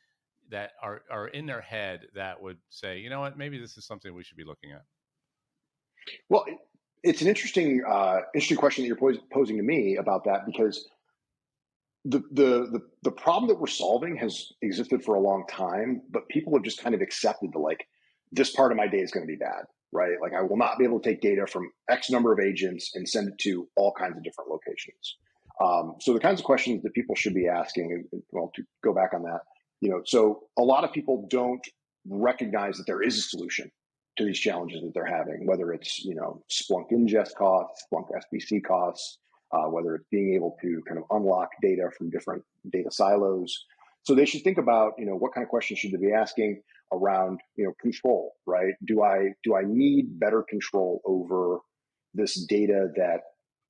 that 0.50 0.72
are 0.82 1.01
are 1.12 1.27
in 1.27 1.46
their 1.46 1.62
head 1.62 2.08
that 2.15 2.42
would 2.42 2.58
say, 2.70 3.00
you 3.00 3.10
know 3.10 3.20
what, 3.20 3.38
maybe 3.38 3.60
this 3.60 3.77
is 3.77 3.86
something 3.86 4.13
we 4.13 4.24
should 4.24 4.38
be 4.38 4.46
looking 4.46 4.72
at? 4.72 4.84
Well, 6.30 6.46
it's 7.03 7.22
an 7.22 7.27
interesting 7.27 7.84
uh, 7.86 8.22
interesting 8.34 8.58
question 8.58 8.84
that 8.84 8.88
you're 8.88 9.18
posing 9.32 9.58
to 9.58 9.63
me 9.63 9.98
about 9.98 10.24
that 10.24 10.46
because 10.46 10.88
the, 12.06 12.20
the 12.32 12.70
the 12.72 12.82
the 13.03 13.12
problem 13.12 13.50
that 13.50 13.60
we're 13.60 13.68
solving 13.68 14.15
has 14.18 14.51
existed 14.62 15.03
for 15.03 15.15
a 15.15 15.20
long 15.20 15.46
time, 15.50 16.01
but 16.10 16.27
people 16.30 16.53
have 16.53 16.63
just 16.63 16.82
kind 16.82 16.96
of 16.96 17.01
accepted 17.01 17.51
the 17.51 17.60
like 17.60 17.86
this 18.32 18.51
part 18.51 18.72
of 18.72 18.77
my 18.77 18.88
day 18.88 19.00
is 19.00 19.12
going 19.12 19.25
to 19.25 19.32
be 19.32 19.38
bad, 19.38 19.65
right? 19.94 20.18
Like 20.22 20.34
I 20.34 20.42
will 20.42 20.58
not 20.58 20.78
be 20.78 20.86
able 20.86 21.00
to 21.00 21.10
take 21.10 21.22
data 21.22 21.46
from 21.48 21.72
X 21.90 22.10
number 22.10 22.34
of 22.34 22.40
agents 22.40 22.92
and 22.96 23.08
send 23.08 23.30
it 23.30 23.38
to 23.40 23.68
all 23.76 23.94
kinds 23.94 24.18
of 24.18 24.24
different 24.24 24.50
locations. 24.50 25.18
Um, 25.62 25.96
so 26.00 26.14
the 26.14 26.20
kinds 26.20 26.40
of 26.40 26.46
questions 26.46 26.84
that 26.84 26.94
people 26.94 27.16
should 27.16 27.34
be 27.34 27.48
asking, 27.48 28.06
well, 28.32 28.52
to 28.56 28.64
go 28.84 28.94
back 28.94 29.14
on 29.14 29.24
that, 29.24 29.42
you 29.82 29.90
know, 29.90 30.02
so 30.06 30.44
a 30.58 30.64
lot 30.64 30.84
of 30.84 30.92
people 30.92 31.28
don't 31.30 31.66
recognize 32.08 32.78
that 32.78 32.88
there 32.88 33.02
is 33.02 33.18
a 33.18 33.22
solution 33.22 33.72
to 34.18 34.26
these 34.26 34.40
challenges 34.40 34.82
that 34.82 34.94
they're 34.94 35.06
having, 35.06 35.46
whether 35.46 35.74
it's 35.74 36.04
you 36.04 36.16
know 36.16 36.44
Splunk 36.52 36.92
ingest 36.92 37.34
costs, 37.36 37.86
Splunk 37.92 38.08
SVC 38.12 38.64
costs, 38.64 39.18
uh, 39.52 39.66
whether 39.66 39.96
it's 39.96 40.06
being 40.12 40.34
able 40.36 40.58
to 40.62 40.82
kind 40.88 41.00
of 41.00 41.06
unlock 41.12 41.50
data 41.62 41.90
from 41.98 42.10
different 42.10 42.44
data 42.72 42.92
silos. 42.92 43.66
So 44.04 44.14
they 44.14 44.26
should 44.26 44.44
think 44.44 44.58
about 44.58 44.94
you 44.98 45.06
know 45.06 45.16
what 45.16 45.34
kind 45.34 45.44
of 45.44 45.50
questions 45.50 45.80
should 45.80 45.92
they 45.92 45.98
be 45.98 46.14
asking 46.14 46.62
around 46.94 47.40
you 47.56 47.66
know 47.66 47.74
control, 47.82 48.34
right? 48.46 48.74
Do 48.86 49.04
I 49.04 49.30
do 49.44 49.56
I 49.56 49.64
need 49.66 50.20
better 50.20 50.44
control 50.48 51.02
over 51.06 51.60
this 52.14 52.46
data 52.46 52.90
that 52.96 53.22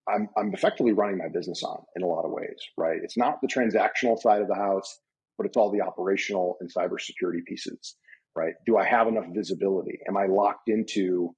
I'm 0.07 0.29
I'm 0.37 0.53
effectively 0.53 0.93
running 0.93 1.17
my 1.17 1.29
business 1.29 1.63
on 1.63 1.79
in 1.95 2.03
a 2.03 2.07
lot 2.07 2.25
of 2.25 2.31
ways, 2.31 2.57
right? 2.77 2.99
It's 3.03 3.17
not 3.17 3.41
the 3.41 3.47
transactional 3.47 4.19
side 4.19 4.41
of 4.41 4.47
the 4.47 4.55
house, 4.55 4.99
but 5.37 5.47
it's 5.47 5.57
all 5.57 5.71
the 5.71 5.81
operational 5.81 6.57
and 6.59 6.71
cybersecurity 6.73 7.45
pieces, 7.47 7.95
right? 8.35 8.53
Do 8.65 8.77
I 8.77 8.85
have 8.85 9.07
enough 9.07 9.25
visibility? 9.33 9.99
Am 10.07 10.17
I 10.17 10.25
locked 10.25 10.69
into 10.69 11.33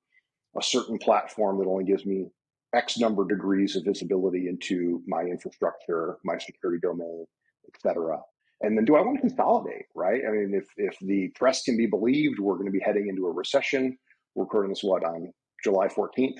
a 0.58 0.64
certain 0.64 0.98
platform 0.98 1.60
that 1.60 1.68
only 1.68 1.86
gives 1.86 2.06
me 2.06 2.28
X 2.74 2.98
number 2.98 3.26
degrees 3.28 3.76
of 3.76 3.84
visibility 3.86 4.48
into 4.48 5.02
my 5.08 5.22
infrastructure, 5.22 6.18
my 6.24 6.38
security 6.38 6.80
domain, 6.82 7.26
et 7.68 7.82
cetera? 7.82 8.20
And 8.62 8.78
then 8.78 8.86
do 8.86 8.96
I 8.96 9.02
want 9.02 9.18
to 9.18 9.22
consolidate, 9.22 9.86
right? 9.96 10.22
I 10.28 10.32
mean, 10.32 10.54
if, 10.54 10.66
if 10.78 10.98
the 11.02 11.30
press 11.36 11.64
can 11.64 11.78
be 11.78 11.88
believed, 11.88 12.40
we're 12.40 12.56
going 12.56 12.68
to 12.68 12.72
be 12.72 12.84
heading 12.84 13.08
into 13.10 13.28
a 13.28 13.32
recession. 13.32 13.98
We're 14.34 14.46
recording 14.46 14.70
this, 14.70 14.84
what, 14.84 15.04
on 15.04 15.32
July 15.64 15.88
14th, 15.88 16.38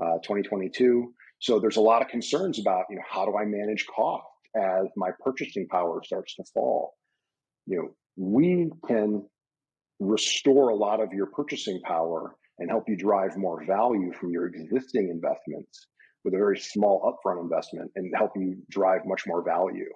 uh, 0.00 0.18
2022. 0.22 1.12
So 1.38 1.58
there's 1.58 1.76
a 1.76 1.80
lot 1.80 2.02
of 2.02 2.08
concerns 2.08 2.58
about, 2.58 2.84
you 2.88 2.96
know, 2.96 3.02
how 3.08 3.26
do 3.26 3.36
I 3.36 3.44
manage 3.44 3.86
cost 3.86 4.24
as 4.54 4.86
my 4.96 5.10
purchasing 5.22 5.66
power 5.68 6.00
starts 6.04 6.34
to 6.36 6.44
fall? 6.54 6.94
You 7.66 7.78
know, 7.78 7.88
we 8.16 8.70
can 8.86 9.26
restore 9.98 10.70
a 10.70 10.74
lot 10.74 11.00
of 11.00 11.12
your 11.12 11.26
purchasing 11.26 11.80
power 11.82 12.36
and 12.58 12.70
help 12.70 12.84
you 12.88 12.96
drive 12.96 13.36
more 13.36 13.64
value 13.66 14.12
from 14.12 14.30
your 14.30 14.46
existing 14.46 15.10
investments 15.10 15.88
with 16.24 16.34
a 16.34 16.38
very 16.38 16.58
small 16.58 17.02
upfront 17.02 17.42
investment 17.42 17.90
and 17.96 18.12
help 18.16 18.32
you 18.36 18.56
drive 18.70 19.02
much 19.04 19.26
more 19.26 19.44
value 19.44 19.88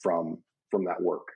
from 0.00 0.38
from 0.70 0.84
that 0.84 1.00
work. 1.00 1.28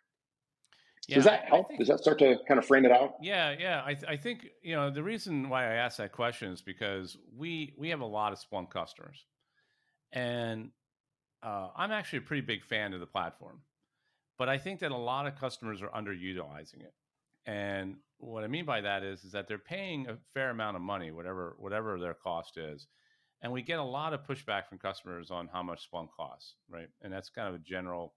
Yeah, 1.08 1.16
Does 1.16 1.24
that 1.24 1.44
help? 1.44 1.68
Think, 1.68 1.80
Does 1.80 1.88
that 1.88 2.00
start 2.00 2.18
to 2.20 2.36
kind 2.48 2.58
of 2.58 2.64
frame 2.64 2.84
it 2.84 2.92
out? 2.92 3.14
Yeah, 3.20 3.54
yeah. 3.58 3.82
I, 3.84 3.94
th- 3.94 4.06
I 4.08 4.16
think 4.16 4.46
you 4.62 4.74
know 4.74 4.90
the 4.90 5.02
reason 5.02 5.48
why 5.48 5.64
I 5.64 5.74
asked 5.74 5.98
that 5.98 6.12
question 6.12 6.52
is 6.52 6.62
because 6.62 7.16
we 7.36 7.74
we 7.76 7.90
have 7.90 8.00
a 8.00 8.06
lot 8.06 8.32
of 8.32 8.38
Splunk 8.38 8.70
customers, 8.70 9.26
and 10.12 10.70
uh, 11.42 11.68
I'm 11.76 11.92
actually 11.92 12.20
a 12.20 12.22
pretty 12.22 12.40
big 12.40 12.64
fan 12.64 12.94
of 12.94 13.00
the 13.00 13.06
platform, 13.06 13.60
but 14.38 14.48
I 14.48 14.56
think 14.56 14.80
that 14.80 14.92
a 14.92 14.96
lot 14.96 15.26
of 15.26 15.38
customers 15.38 15.82
are 15.82 15.90
underutilizing 15.90 16.80
it. 16.80 16.94
And 17.44 17.96
what 18.16 18.42
I 18.42 18.46
mean 18.46 18.64
by 18.64 18.80
that 18.80 19.02
is 19.02 19.24
is 19.24 19.32
that 19.32 19.46
they're 19.46 19.58
paying 19.58 20.08
a 20.08 20.16
fair 20.32 20.48
amount 20.50 20.76
of 20.76 20.82
money, 20.82 21.10
whatever 21.10 21.54
whatever 21.58 21.98
their 22.00 22.14
cost 22.14 22.56
is, 22.56 22.86
and 23.42 23.52
we 23.52 23.60
get 23.60 23.78
a 23.78 23.84
lot 23.84 24.14
of 24.14 24.26
pushback 24.26 24.68
from 24.68 24.78
customers 24.78 25.30
on 25.30 25.50
how 25.52 25.62
much 25.62 25.86
Splunk 25.92 26.08
costs, 26.16 26.54
right? 26.70 26.88
And 27.02 27.12
that's 27.12 27.28
kind 27.28 27.46
of 27.46 27.54
a 27.54 27.58
general 27.58 28.14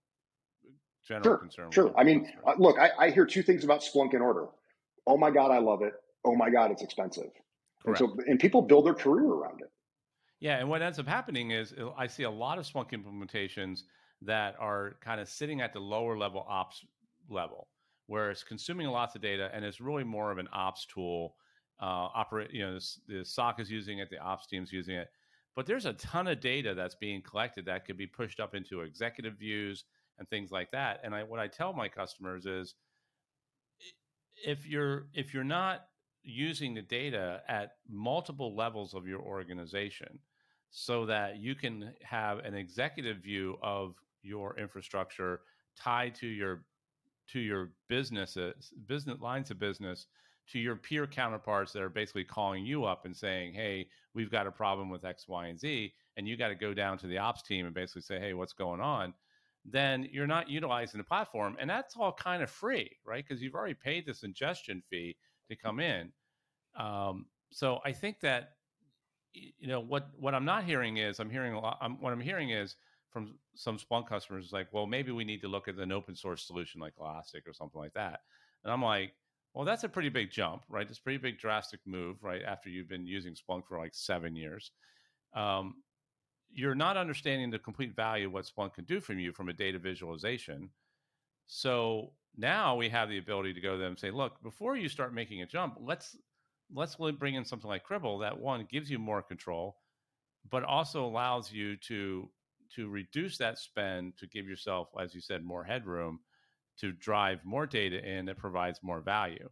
general 1.08 1.24
sure, 1.24 1.38
concern. 1.38 1.72
Sure. 1.72 1.94
I 1.98 2.04
mean, 2.04 2.32
uh, 2.46 2.54
look, 2.58 2.78
I, 2.80 2.92
I, 3.00 3.10
hear 3.10 3.26
two 3.26 3.44
things 3.44 3.64
about 3.64 3.82
Splunk 3.82 4.14
in 4.14 4.22
order. 4.22 4.48
Oh 5.06 5.18
my 5.18 5.32
God, 5.32 5.52
I 5.52 5.60
love 5.60 5.82
it. 5.82 5.94
Oh 6.26 6.36
my 6.36 6.50
God, 6.50 6.72
it's 6.72 6.82
expensive. 6.82 7.32
And 7.86 7.98
so, 7.98 8.16
and 8.28 8.40
people 8.40 8.62
build 8.62 8.86
their 8.86 8.94
career 8.94 9.26
around 9.26 9.62
it. 9.62 9.72
Yeah, 10.40 10.58
and 10.58 10.70
what 10.70 10.82
ends 10.82 11.00
up 11.00 11.08
happening 11.08 11.52
is 11.52 11.74
uh, 11.80 11.92
I 11.98 12.08
see 12.08 12.24
a 12.24 12.30
lot 12.30 12.58
of 12.58 12.66
Splunk 12.66 12.92
implementations 12.92 13.84
that 14.22 14.56
are 14.60 14.98
kind 15.02 15.22
of 15.22 15.30
sitting 15.30 15.62
at 15.62 15.74
the 15.74 15.80
lower 15.80 16.18
level 16.18 16.46
ops 16.48 16.86
level, 17.30 17.68
where 18.08 18.30
it's 18.30 18.44
consuming 18.44 18.88
lots 18.88 19.16
of 19.16 19.22
data 19.22 19.50
and 19.54 19.64
it's 19.64 19.80
really 19.80 20.04
more 20.04 20.32
of 20.32 20.38
an 20.38 20.48
ops 20.52 20.86
tool. 20.86 21.36
Uh, 21.80 22.10
operate, 22.16 22.52
you 22.52 22.66
know, 22.66 22.74
the, 22.74 23.20
the 23.20 23.26
SOC 23.26 23.60
is 23.60 23.70
using 23.70 24.00
it, 24.00 24.10
the 24.10 24.18
ops 24.18 24.48
team's 24.48 24.74
using 24.74 24.96
it, 24.96 25.10
but 25.56 25.68
there's 25.68 25.86
a 25.86 25.94
ton 25.94 26.28
of 26.28 26.40
data 26.40 26.74
that's 26.74 26.96
being 26.96 27.22
collected 27.22 27.66
that 27.66 27.86
could 27.86 27.98
be 27.98 28.08
pushed 28.08 28.40
up 28.40 28.56
into 28.56 28.82
executive 28.82 29.36
views 29.36 29.86
and 30.20 30.28
things 30.30 30.52
like 30.52 30.72
that. 30.72 31.02
And 31.04 31.14
I, 31.14 31.24
what 31.24 31.40
I 31.40 31.48
tell 31.48 31.74
my 31.74 31.88
customers 31.88 32.46
is, 32.46 32.76
if 34.46 34.68
you're 34.68 35.08
if 35.14 35.34
you're 35.34 35.44
not 35.44 35.86
using 36.24 36.74
the 36.74 36.82
data 36.82 37.42
at 37.48 37.72
multiple 37.90 38.56
levels 38.56 38.94
of 38.94 39.08
your 39.08 39.22
organization, 39.22 40.20
so 40.70 41.06
that 41.06 41.38
you 41.38 41.56
can 41.56 41.94
have 42.04 42.40
an 42.40 42.54
executive 42.54 43.18
view 43.18 43.58
of 43.62 43.96
your 44.22 44.58
infrastructure 44.60 45.42
tied 45.76 46.14
to 46.16 46.28
your 46.28 46.64
to 47.32 47.40
your 47.40 47.72
businesses 47.88 48.74
business 48.88 49.20
lines 49.20 49.52
of 49.52 49.60
business 49.60 50.08
to 50.52 50.60
your 50.60 50.76
peer 50.76 51.06
counterparts 51.06 51.74
that 51.74 51.82
are 51.82 51.90
basically 51.90 52.24
calling 52.24 52.66
you 52.66 52.86
up 52.86 53.06
and 53.06 53.16
saying 53.16 53.54
hey 53.54 53.88
we've 54.14 54.32
got 54.32 54.48
a 54.48 54.52
problem 54.52 54.90
with 54.90 55.06
x 55.06 55.28
y 55.28 55.48
and 55.48 55.60
z 55.60 55.94
and 56.18 56.28
you 56.28 56.36
got 56.36 56.50
to 56.50 56.56
go 56.56 56.74
down 56.74 56.98
to 56.98 57.08
the 57.08 57.18
ops 57.18 57.44
team 57.44 57.66
and 57.66 57.76
basically 57.76 58.02
say 58.02 58.20
hey 58.20 58.34
what's 58.34 58.54
going 58.54 58.82
on 58.82 59.14
then 59.70 60.08
you're 60.12 60.28
not 60.28 60.50
utilizing 60.50 60.98
the 60.98 61.04
platform. 61.04 61.58
And 61.60 61.70
that's 61.70 61.96
all 61.98 62.14
kind 62.14 62.42
of 62.42 62.50
free, 62.50 62.90
right? 63.06 63.24
Because 63.28 63.42
you've 63.42 63.56
already 63.56 63.74
paid 63.74 64.06
this 64.06 64.24
ingestion 64.24 64.82
fee 64.90 65.18
to 65.50 65.56
come 65.56 65.80
in. 65.80 66.12
Um, 66.80 67.26
so 67.52 67.80
I 67.86 67.92
think 67.92 68.20
that 68.22 68.52
you 69.34 69.68
know 69.68 69.80
what 69.80 70.08
what 70.18 70.34
I'm 70.34 70.46
not 70.46 70.64
hearing 70.64 70.98
is 70.98 71.20
I'm 71.20 71.30
hearing 71.30 71.54
a 71.54 71.60
lot. 71.60 71.78
I'm, 71.82 72.02
what 72.02 72.14
I'm 72.14 72.20
hearing 72.20 72.52
is 72.52 72.76
from 73.12 73.36
some 73.56 73.78
Splunk 73.78 74.08
customers 74.08 74.46
is 74.46 74.52
like, 74.52 74.68
well, 74.72 74.86
maybe 74.86 75.12
we 75.12 75.24
need 75.24 75.42
to 75.42 75.48
look 75.48 75.68
at 75.68 75.76
an 75.76 75.92
open 75.92 76.16
source 76.16 76.46
solution 76.46 76.82
like 76.82 76.94
Elastic 77.00 77.48
or 77.48 77.54
something 77.54 77.80
like 77.80 77.94
that. 77.94 78.22
And 78.64 78.72
I'm 78.72 78.82
like, 78.82 79.14
well, 79.54 79.66
that's 79.66 79.84
a 79.84 79.90
pretty 79.90 80.10
big 80.10 80.30
jump, 80.32 80.64
right? 80.70 80.88
It's 80.88 81.00
a 81.00 81.02
pretty 81.02 81.18
big 81.18 81.40
drastic 81.40 81.80
move, 81.86 82.24
right? 82.24 82.44
After 82.44 82.70
you've 82.70 82.90
been 82.90 83.08
using 83.08 83.34
Splunk 83.34 83.66
for 83.68 83.78
like 83.78 83.96
seven 83.96 84.36
years. 84.36 84.72
Um, 85.34 85.76
you're 86.50 86.76
not 86.76 86.98
understanding 86.98 87.50
the 87.50 87.60
complete 87.60 87.96
value 87.96 88.28
of 88.28 88.34
what 88.34 88.46
Splunk 88.46 88.74
can 88.74 88.86
do 88.86 89.00
from 89.00 89.20
you 89.20 89.32
from 89.32 89.50
a 89.50 89.54
data 89.54 89.80
visualization. 89.80 90.70
So 91.46 92.14
now 92.36 92.76
we 92.76 92.90
have 92.90 93.10
the 93.10 93.18
ability 93.18 93.54
to 93.54 93.62
go 93.62 93.74
to 93.74 93.78
them 93.78 93.90
and 93.92 94.00
say, 94.00 94.12
look, 94.12 94.42
before 94.44 94.76
you 94.76 94.90
start 94.90 95.14
making 95.14 95.42
a 95.42 95.46
jump, 95.46 95.78
let's 95.80 96.16
let's 96.74 96.96
bring 96.96 97.36
in 97.36 97.46
something 97.46 97.70
like 97.70 97.88
Cribl 97.88 98.20
that 98.22 98.38
one 98.38 98.68
gives 98.70 98.90
you 98.90 99.00
more 99.00 99.22
control, 99.22 99.78
but 100.50 100.64
also 100.64 101.06
allows 101.06 101.52
you 101.52 101.78
to 101.78 102.30
to 102.76 102.90
reduce 102.90 103.38
that 103.38 103.58
spend 103.58 104.18
to 104.18 104.28
give 104.28 104.48
yourself, 104.48 104.90
as 105.00 105.16
you 105.16 105.22
said, 105.22 105.44
more 105.44 105.64
headroom 105.64 106.20
to 106.78 106.92
drive 106.92 107.44
more 107.44 107.66
data 107.66 108.04
in 108.08 108.26
that 108.26 108.38
provides 108.38 108.80
more 108.84 109.00
value. 109.00 109.50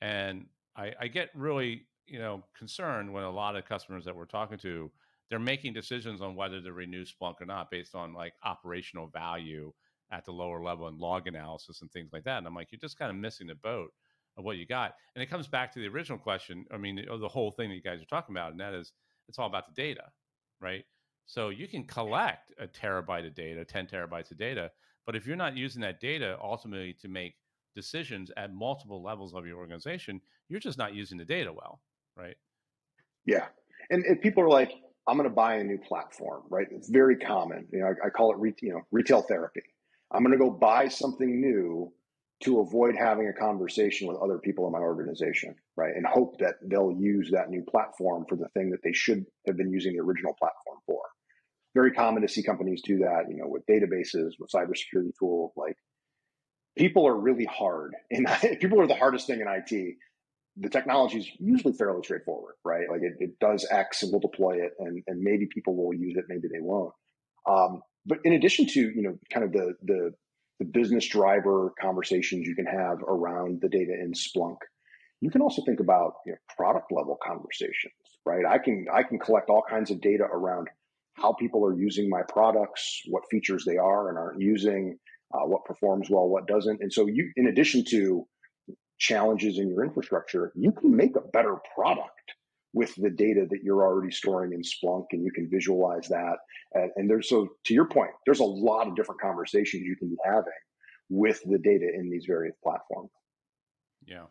And 0.00 0.46
I, 0.76 0.92
I 1.00 1.08
get 1.08 1.30
really, 1.34 1.86
you 2.06 2.18
know, 2.18 2.42
concerned 2.56 3.12
when 3.12 3.24
a 3.24 3.30
lot 3.30 3.56
of 3.56 3.64
customers 3.66 4.04
that 4.04 4.16
we're 4.16 4.24
talking 4.24 4.58
to, 4.58 4.90
they're 5.30 5.38
making 5.38 5.72
decisions 5.72 6.20
on 6.20 6.34
whether 6.34 6.60
to 6.60 6.72
renew 6.72 7.04
Splunk 7.04 7.40
or 7.40 7.46
not 7.46 7.70
based 7.70 7.94
on 7.94 8.12
like 8.12 8.34
operational 8.44 9.08
value 9.08 9.72
at 10.12 10.24
the 10.24 10.32
lower 10.32 10.62
level 10.62 10.86
and 10.86 10.98
log 10.98 11.26
analysis 11.26 11.80
and 11.82 11.90
things 11.90 12.10
like 12.12 12.24
that. 12.24 12.38
And 12.38 12.46
I'm 12.46 12.54
like, 12.54 12.68
you're 12.70 12.78
just 12.78 12.98
kind 12.98 13.10
of 13.10 13.16
missing 13.16 13.46
the 13.46 13.54
boat 13.54 13.90
of 14.36 14.44
what 14.44 14.56
you 14.56 14.66
got. 14.66 14.94
And 15.14 15.22
it 15.22 15.30
comes 15.30 15.48
back 15.48 15.72
to 15.72 15.80
the 15.80 15.88
original 15.88 16.18
question. 16.18 16.64
I 16.72 16.76
mean, 16.76 17.04
the 17.20 17.28
whole 17.28 17.50
thing 17.50 17.68
that 17.70 17.74
you 17.74 17.82
guys 17.82 18.02
are 18.02 18.06
talking 18.06 18.34
about, 18.34 18.52
and 18.52 18.60
that 18.60 18.74
is 18.74 18.92
it's 19.28 19.38
all 19.38 19.46
about 19.46 19.66
the 19.66 19.80
data, 19.80 20.04
right? 20.60 20.84
So 21.26 21.48
you 21.48 21.66
can 21.66 21.84
collect 21.84 22.52
a 22.58 22.66
terabyte 22.66 23.26
of 23.26 23.34
data, 23.34 23.64
10 23.64 23.86
terabytes 23.86 24.30
of 24.30 24.36
data, 24.36 24.70
but 25.06 25.16
if 25.16 25.26
you're 25.26 25.36
not 25.36 25.56
using 25.56 25.80
that 25.82 26.00
data 26.00 26.38
ultimately 26.42 26.94
to 27.00 27.08
make 27.08 27.34
decisions 27.74 28.30
at 28.36 28.52
multiple 28.52 29.02
levels 29.02 29.34
of 29.34 29.46
your 29.46 29.58
organization, 29.58 30.20
you're 30.48 30.60
just 30.60 30.78
not 30.78 30.94
using 30.94 31.18
the 31.18 31.24
data 31.24 31.52
well, 31.52 31.80
right? 32.16 32.36
Yeah. 33.24 33.46
And, 33.90 34.04
and 34.04 34.20
people 34.20 34.42
are 34.42 34.48
like, 34.48 34.72
I'm 35.06 35.16
going 35.16 35.28
to 35.28 35.34
buy 35.34 35.56
a 35.56 35.64
new 35.64 35.78
platform, 35.78 36.42
right? 36.48 36.66
It's 36.70 36.88
very 36.88 37.16
common. 37.16 37.66
You 37.72 37.80
know, 37.80 37.86
I, 37.86 38.06
I 38.06 38.10
call 38.10 38.32
it 38.32 38.38
re- 38.38 38.54
you 38.62 38.72
know, 38.72 38.82
retail 38.90 39.22
therapy. 39.22 39.62
I'm 40.10 40.22
going 40.22 40.32
to 40.32 40.42
go 40.42 40.50
buy 40.50 40.88
something 40.88 41.40
new 41.40 41.92
to 42.44 42.60
avoid 42.60 42.94
having 42.96 43.28
a 43.28 43.32
conversation 43.32 44.06
with 44.08 44.16
other 44.18 44.38
people 44.38 44.66
in 44.66 44.72
my 44.72 44.78
organization, 44.78 45.54
right? 45.76 45.94
And 45.94 46.06
hope 46.06 46.38
that 46.38 46.54
they'll 46.62 46.92
use 46.92 47.30
that 47.32 47.48
new 47.48 47.62
platform 47.62 48.24
for 48.28 48.36
the 48.36 48.48
thing 48.54 48.70
that 48.70 48.82
they 48.82 48.92
should 48.92 49.24
have 49.46 49.56
been 49.56 49.70
using 49.70 49.94
the 49.94 50.02
original 50.02 50.34
platform 50.38 50.78
for. 50.86 51.00
Very 51.74 51.92
common 51.92 52.22
to 52.22 52.28
see 52.28 52.42
companies 52.42 52.82
do 52.84 52.98
that, 52.98 53.24
you 53.28 53.36
know, 53.36 53.48
with 53.48 53.64
databases, 53.66 54.32
with 54.38 54.50
cybersecurity 54.54 55.12
tools. 55.18 55.52
Like 55.56 55.76
people 56.76 57.06
are 57.06 57.18
really 57.18 57.46
hard, 57.46 57.94
and 58.10 58.26
people 58.60 58.80
are 58.80 58.86
the 58.86 58.94
hardest 58.94 59.26
thing 59.26 59.40
in 59.40 59.48
IT. 59.48 59.96
The 60.56 60.68
technology 60.68 61.18
is 61.18 61.28
usually 61.40 61.74
fairly 61.74 62.02
straightforward, 62.04 62.54
right? 62.64 62.84
Like 62.90 63.02
it, 63.02 63.14
it 63.18 63.38
does 63.40 63.66
X 63.70 64.02
and 64.02 64.12
we'll 64.12 64.20
deploy 64.20 64.52
it, 64.52 64.72
and, 64.78 65.02
and 65.06 65.20
maybe 65.20 65.46
people 65.52 65.76
will 65.76 65.92
use 65.94 66.14
it, 66.16 66.26
maybe 66.28 66.48
they 66.48 66.60
won't. 66.60 66.92
Um, 67.48 67.82
but 68.06 68.18
in 68.24 68.32
addition 68.34 68.66
to 68.66 68.80
you 68.80 69.02
know 69.02 69.18
kind 69.32 69.44
of 69.44 69.52
the 69.52 69.74
the 69.82 70.12
the 70.60 70.64
business 70.64 71.06
driver 71.06 71.72
conversations 71.80 72.46
you 72.46 72.54
can 72.54 72.66
have 72.66 73.02
around 73.02 73.60
the 73.60 73.68
data 73.68 73.92
in 73.92 74.12
Splunk. 74.12 74.58
You 75.20 75.30
can 75.30 75.40
also 75.40 75.62
think 75.64 75.80
about 75.80 76.14
you 76.26 76.32
know, 76.32 76.38
product 76.56 76.92
level 76.92 77.18
conversations, 77.26 77.94
right? 78.24 78.44
I 78.46 78.58
can 78.58 78.86
I 78.92 79.02
can 79.02 79.18
collect 79.18 79.50
all 79.50 79.64
kinds 79.68 79.90
of 79.90 80.00
data 80.00 80.24
around 80.24 80.68
how 81.14 81.32
people 81.32 81.64
are 81.64 81.76
using 81.76 82.08
my 82.08 82.22
products, 82.28 83.00
what 83.08 83.22
features 83.30 83.64
they 83.64 83.76
are 83.76 84.08
and 84.08 84.18
aren't 84.18 84.40
using, 84.40 84.98
uh, 85.32 85.46
what 85.46 85.64
performs 85.64 86.08
well, 86.10 86.28
what 86.28 86.46
doesn't. 86.46 86.80
And 86.80 86.92
so 86.92 87.06
you, 87.06 87.30
in 87.36 87.46
addition 87.46 87.84
to 87.90 88.26
challenges 88.98 89.58
in 89.58 89.68
your 89.68 89.84
infrastructure, 89.84 90.52
you 90.54 90.72
can 90.72 90.94
make 90.94 91.16
a 91.16 91.28
better 91.32 91.56
product 91.74 92.10
with 92.72 92.94
the 92.96 93.10
data 93.10 93.46
that 93.48 93.62
you're 93.62 93.84
already 93.84 94.10
storing 94.10 94.52
in 94.52 94.60
Splunk 94.60 95.06
and 95.12 95.24
you 95.24 95.30
can 95.30 95.48
visualize 95.48 96.08
that. 96.08 96.36
And, 96.74 96.90
and 96.96 97.10
there's 97.10 97.28
so 97.28 97.48
to 97.66 97.74
your 97.74 97.86
point, 97.86 98.10
there's 98.26 98.40
a 98.40 98.44
lot 98.44 98.88
of 98.88 98.96
different 98.96 99.20
conversations 99.20 99.84
you 99.84 99.96
can 99.96 100.08
be 100.08 100.16
having 100.24 100.44
with 101.08 101.40
the 101.44 101.58
data 101.58 101.86
in 101.94 102.10
these 102.10 102.24
various 102.26 102.56
platforms. 102.62 103.10
Yeah. 104.06 104.24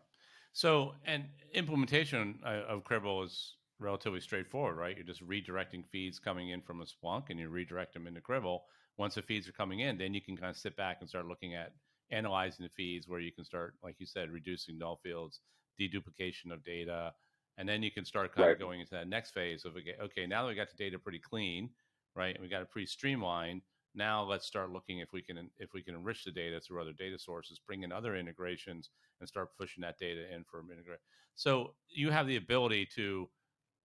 So, 0.52 0.92
and 1.04 1.24
implementation 1.52 2.38
uh, 2.44 2.62
of 2.68 2.84
Cribl 2.84 3.24
is 3.24 3.54
relatively 3.80 4.20
straightforward, 4.20 4.76
right? 4.76 4.96
You're 4.96 5.06
just 5.06 5.26
redirecting 5.26 5.84
feeds 5.90 6.18
coming 6.18 6.50
in 6.50 6.60
from 6.60 6.80
a 6.80 6.84
Splunk 6.84 7.30
and 7.30 7.40
you 7.40 7.48
redirect 7.48 7.94
them 7.94 8.06
into 8.06 8.20
Cribl. 8.20 8.60
Once 8.96 9.16
the 9.16 9.22
feeds 9.22 9.48
are 9.48 9.52
coming 9.52 9.80
in, 9.80 9.98
then 9.98 10.14
you 10.14 10.20
can 10.20 10.36
kind 10.36 10.50
of 10.50 10.56
sit 10.56 10.76
back 10.76 10.98
and 11.00 11.08
start 11.08 11.26
looking 11.26 11.54
at 11.54 11.72
analyzing 12.10 12.64
the 12.64 12.70
feeds 12.70 13.08
where 13.08 13.20
you 13.20 13.32
can 13.32 13.44
start, 13.44 13.74
like 13.82 13.96
you 13.98 14.06
said, 14.06 14.30
reducing 14.30 14.78
null 14.78 14.96
fields, 15.02 15.40
deduplication 15.80 16.52
of 16.52 16.64
data, 16.64 17.12
and 17.58 17.68
then 17.68 17.82
you 17.82 17.90
can 17.90 18.04
start 18.04 18.34
kind 18.34 18.46
right. 18.46 18.52
of 18.52 18.58
going 18.58 18.80
into 18.80 18.92
that 18.92 19.08
next 19.08 19.30
phase 19.30 19.64
of 19.64 19.74
okay, 19.76 20.26
now 20.26 20.42
that 20.42 20.48
we 20.48 20.54
got 20.54 20.68
the 20.70 20.76
data 20.76 20.98
pretty 20.98 21.20
clean, 21.20 21.70
right, 22.14 22.34
and 22.34 22.42
we 22.42 22.48
got 22.48 22.62
it 22.62 22.70
pretty 22.70 22.86
streamlined. 22.86 23.62
Now 23.94 24.24
let's 24.24 24.46
start 24.46 24.70
looking 24.70 24.98
if 24.98 25.12
we 25.12 25.22
can 25.22 25.50
if 25.58 25.72
we 25.72 25.82
can 25.82 25.94
enrich 25.94 26.24
the 26.24 26.32
data 26.32 26.60
through 26.60 26.80
other 26.80 26.92
data 26.92 27.18
sources, 27.18 27.60
bring 27.64 27.84
in 27.84 27.92
other 27.92 28.16
integrations, 28.16 28.90
and 29.20 29.28
start 29.28 29.56
pushing 29.58 29.82
that 29.82 29.98
data 29.98 30.22
in 30.34 30.44
for 30.44 30.60
integrate. 30.60 30.98
So 31.36 31.74
you 31.88 32.10
have 32.10 32.26
the 32.26 32.36
ability 32.36 32.88
to 32.96 33.28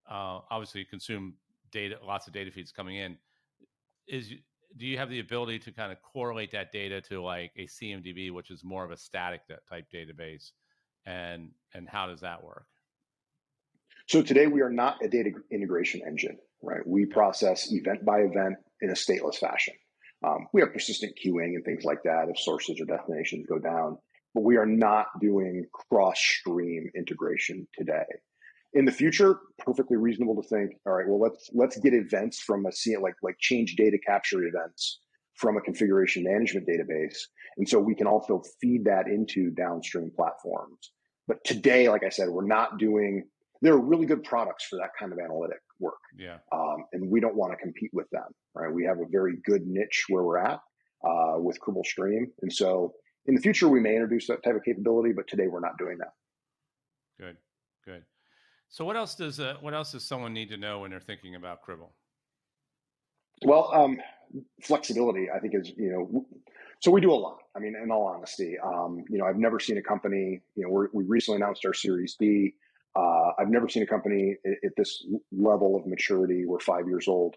uh, 0.09 0.39
obviously 0.49 0.83
consume 0.83 1.35
data, 1.71 1.97
lots 2.03 2.27
of 2.27 2.33
data 2.33 2.51
feeds 2.51 2.71
coming 2.71 2.97
in. 2.97 3.17
Is 4.07 4.33
do 4.77 4.85
you 4.85 4.97
have 4.97 5.09
the 5.09 5.19
ability 5.19 5.59
to 5.59 5.71
kind 5.71 5.91
of 5.91 6.01
correlate 6.01 6.51
that 6.51 6.71
data 6.71 7.01
to 7.01 7.21
like 7.21 7.51
a 7.57 7.65
CMDB, 7.65 8.31
which 8.31 8.51
is 8.51 8.63
more 8.63 8.83
of 8.83 8.91
a 8.91 8.97
static 8.97 9.41
type 9.69 9.85
database, 9.93 10.51
and 11.05 11.49
and 11.73 11.87
how 11.87 12.07
does 12.07 12.21
that 12.21 12.43
work? 12.43 12.65
So 14.07 14.21
today 14.21 14.47
we 14.47 14.61
are 14.61 14.71
not 14.71 15.03
a 15.03 15.07
data 15.07 15.31
integration 15.51 16.01
engine, 16.05 16.37
right? 16.63 16.85
We 16.85 17.05
process 17.05 17.71
event 17.71 18.03
by 18.05 18.21
event 18.21 18.55
in 18.81 18.89
a 18.89 18.93
stateless 18.93 19.35
fashion. 19.35 19.75
Um, 20.25 20.47
we 20.53 20.61
have 20.61 20.73
persistent 20.73 21.13
queuing 21.23 21.55
and 21.55 21.63
things 21.63 21.85
like 21.85 22.03
that 22.03 22.25
if 22.27 22.39
sources 22.39 22.81
or 22.81 22.85
destinations 22.85 23.45
go 23.47 23.59
down, 23.59 23.97
but 24.33 24.43
we 24.43 24.57
are 24.57 24.65
not 24.65 25.07
doing 25.21 25.65
cross 25.71 26.19
stream 26.19 26.89
integration 26.95 27.67
today. 27.77 28.05
In 28.73 28.85
the 28.85 28.91
future, 28.91 29.39
perfectly 29.57 29.97
reasonable 29.97 30.41
to 30.41 30.47
think, 30.47 30.71
all 30.85 30.93
right, 30.93 31.07
well 31.07 31.19
let's 31.19 31.49
let's 31.53 31.77
get 31.79 31.93
events 31.93 32.39
from 32.39 32.65
a 32.65 32.99
like 32.99 33.15
like 33.23 33.35
change 33.39 33.75
data 33.75 33.97
capture 34.05 34.43
events 34.43 34.99
from 35.35 35.57
a 35.57 35.61
configuration 35.61 36.23
management 36.23 36.67
database, 36.67 37.17
and 37.57 37.67
so 37.67 37.79
we 37.79 37.95
can 37.95 38.07
also 38.07 38.43
feed 38.61 38.85
that 38.85 39.07
into 39.07 39.49
downstream 39.51 40.11
platforms. 40.15 40.91
But 41.27 41.43
today, 41.45 41.89
like 41.89 42.03
I 42.03 42.09
said, 42.09 42.29
we're 42.29 42.45
not 42.45 42.77
doing 42.77 43.25
there 43.61 43.73
are 43.73 43.79
really 43.79 44.05
good 44.05 44.23
products 44.23 44.65
for 44.65 44.77
that 44.77 44.91
kind 44.97 45.11
of 45.11 45.19
analytic 45.19 45.59
work. 45.79 45.99
Yeah. 46.17 46.37
Um, 46.51 46.85
and 46.93 47.09
we 47.09 47.19
don't 47.19 47.35
want 47.35 47.51
to 47.53 47.57
compete 47.57 47.91
with 47.93 48.09
them, 48.11 48.27
right? 48.53 48.73
We 48.73 48.85
have 48.85 48.99
a 48.99 49.05
very 49.09 49.37
good 49.45 49.65
niche 49.65 50.05
where 50.07 50.23
we're 50.23 50.37
at 50.37 50.59
uh, 51.03 51.35
with 51.37 51.59
Cribl 51.59 51.85
Stream. 51.85 52.27
And 52.41 52.51
so 52.51 52.93
in 53.25 53.35
the 53.35 53.41
future, 53.41 53.67
we 53.67 53.79
may 53.79 53.95
introduce 53.95 54.27
that 54.27 54.43
type 54.43 54.55
of 54.55 54.63
capability, 54.63 55.13
but 55.13 55.27
today 55.27 55.47
we're 55.47 55.59
not 55.59 55.77
doing 55.77 55.97
that. 55.99 56.13
Good, 57.19 57.37
good. 57.85 58.03
So 58.69 58.85
what 58.85 58.95
else 58.95 59.15
does 59.15 59.39
uh, 59.39 59.55
what 59.61 59.73
else 59.73 59.91
does 59.91 60.05
someone 60.05 60.33
need 60.33 60.49
to 60.49 60.57
know 60.57 60.79
when 60.79 60.91
they're 60.91 60.99
thinking 60.99 61.35
about 61.35 61.59
Cribl? 61.67 61.89
Well, 63.43 63.71
um, 63.73 63.97
flexibility, 64.61 65.27
I 65.33 65.39
think, 65.39 65.55
is 65.55 65.71
you 65.75 65.91
know, 65.91 66.25
so 66.79 66.91
we 66.91 67.01
do 67.01 67.11
a 67.11 67.15
lot. 67.15 67.39
I 67.55 67.59
mean, 67.59 67.75
in 67.81 67.91
all 67.91 68.05
honesty, 68.05 68.57
um, 68.63 69.03
you 69.09 69.17
know, 69.17 69.25
I've 69.25 69.37
never 69.37 69.59
seen 69.59 69.77
a 69.77 69.81
company. 69.81 70.41
You 70.55 70.63
know, 70.63 70.87
we 70.93 71.03
recently 71.05 71.41
announced 71.41 71.65
our 71.65 71.73
Series 71.73 72.15
B. 72.19 72.53
Uh, 72.95 73.31
I've 73.39 73.49
never 73.49 73.67
seen 73.67 73.83
a 73.83 73.87
company 73.87 74.35
at, 74.45 74.71
this 74.77 75.05
level 75.31 75.75
of 75.75 75.85
maturity. 75.85 76.45
We're 76.45 76.59
five 76.59 76.87
years 76.87 77.07
old, 77.07 77.35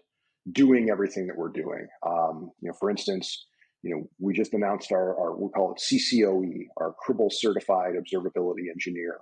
doing 0.51 0.89
everything 0.89 1.27
that 1.27 1.37
we're 1.37 1.49
doing. 1.49 1.87
Um, 2.05 2.51
you 2.61 2.69
know, 2.69 2.73
for 2.79 2.89
instance, 2.89 3.45
you 3.81 3.95
know, 3.95 4.09
we 4.19 4.33
just 4.33 4.53
announced 4.53 4.91
our, 4.91 5.17
our 5.19 5.35
we 5.35 5.49
call 5.49 5.73
it 5.73 5.81
CCOE, 5.81 6.67
our 6.77 6.95
Cribl 7.05 7.31
Certified 7.31 7.93
Observability 7.95 8.69
Engineer 8.71 9.19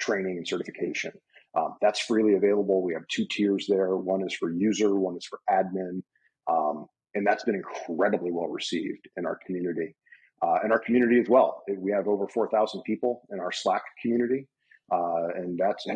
training 0.00 0.36
and 0.36 0.46
certification. 0.46 1.12
Um, 1.56 1.76
that's 1.80 2.00
freely 2.00 2.34
available. 2.34 2.82
We 2.82 2.94
have 2.94 3.06
two 3.08 3.26
tiers 3.30 3.66
there. 3.68 3.96
One 3.96 4.24
is 4.26 4.34
for 4.34 4.50
user, 4.50 4.94
one 4.94 5.16
is 5.16 5.24
for 5.24 5.40
admin, 5.48 6.02
um, 6.50 6.86
and 7.14 7.26
that's 7.26 7.44
been 7.44 7.54
incredibly 7.54 8.32
well 8.32 8.48
received 8.48 9.08
in 9.16 9.26
our 9.26 9.38
community. 9.46 9.94
Uh, 10.42 10.58
in 10.64 10.72
our 10.72 10.78
community 10.78 11.20
as 11.20 11.28
well, 11.28 11.62
we 11.78 11.90
have 11.92 12.08
over 12.08 12.26
4,000 12.28 12.82
people 12.82 13.22
in 13.30 13.40
our 13.40 13.52
Slack 13.52 13.82
community. 14.02 14.46
Uh, 14.92 15.28
and 15.36 15.58
that's, 15.58 15.86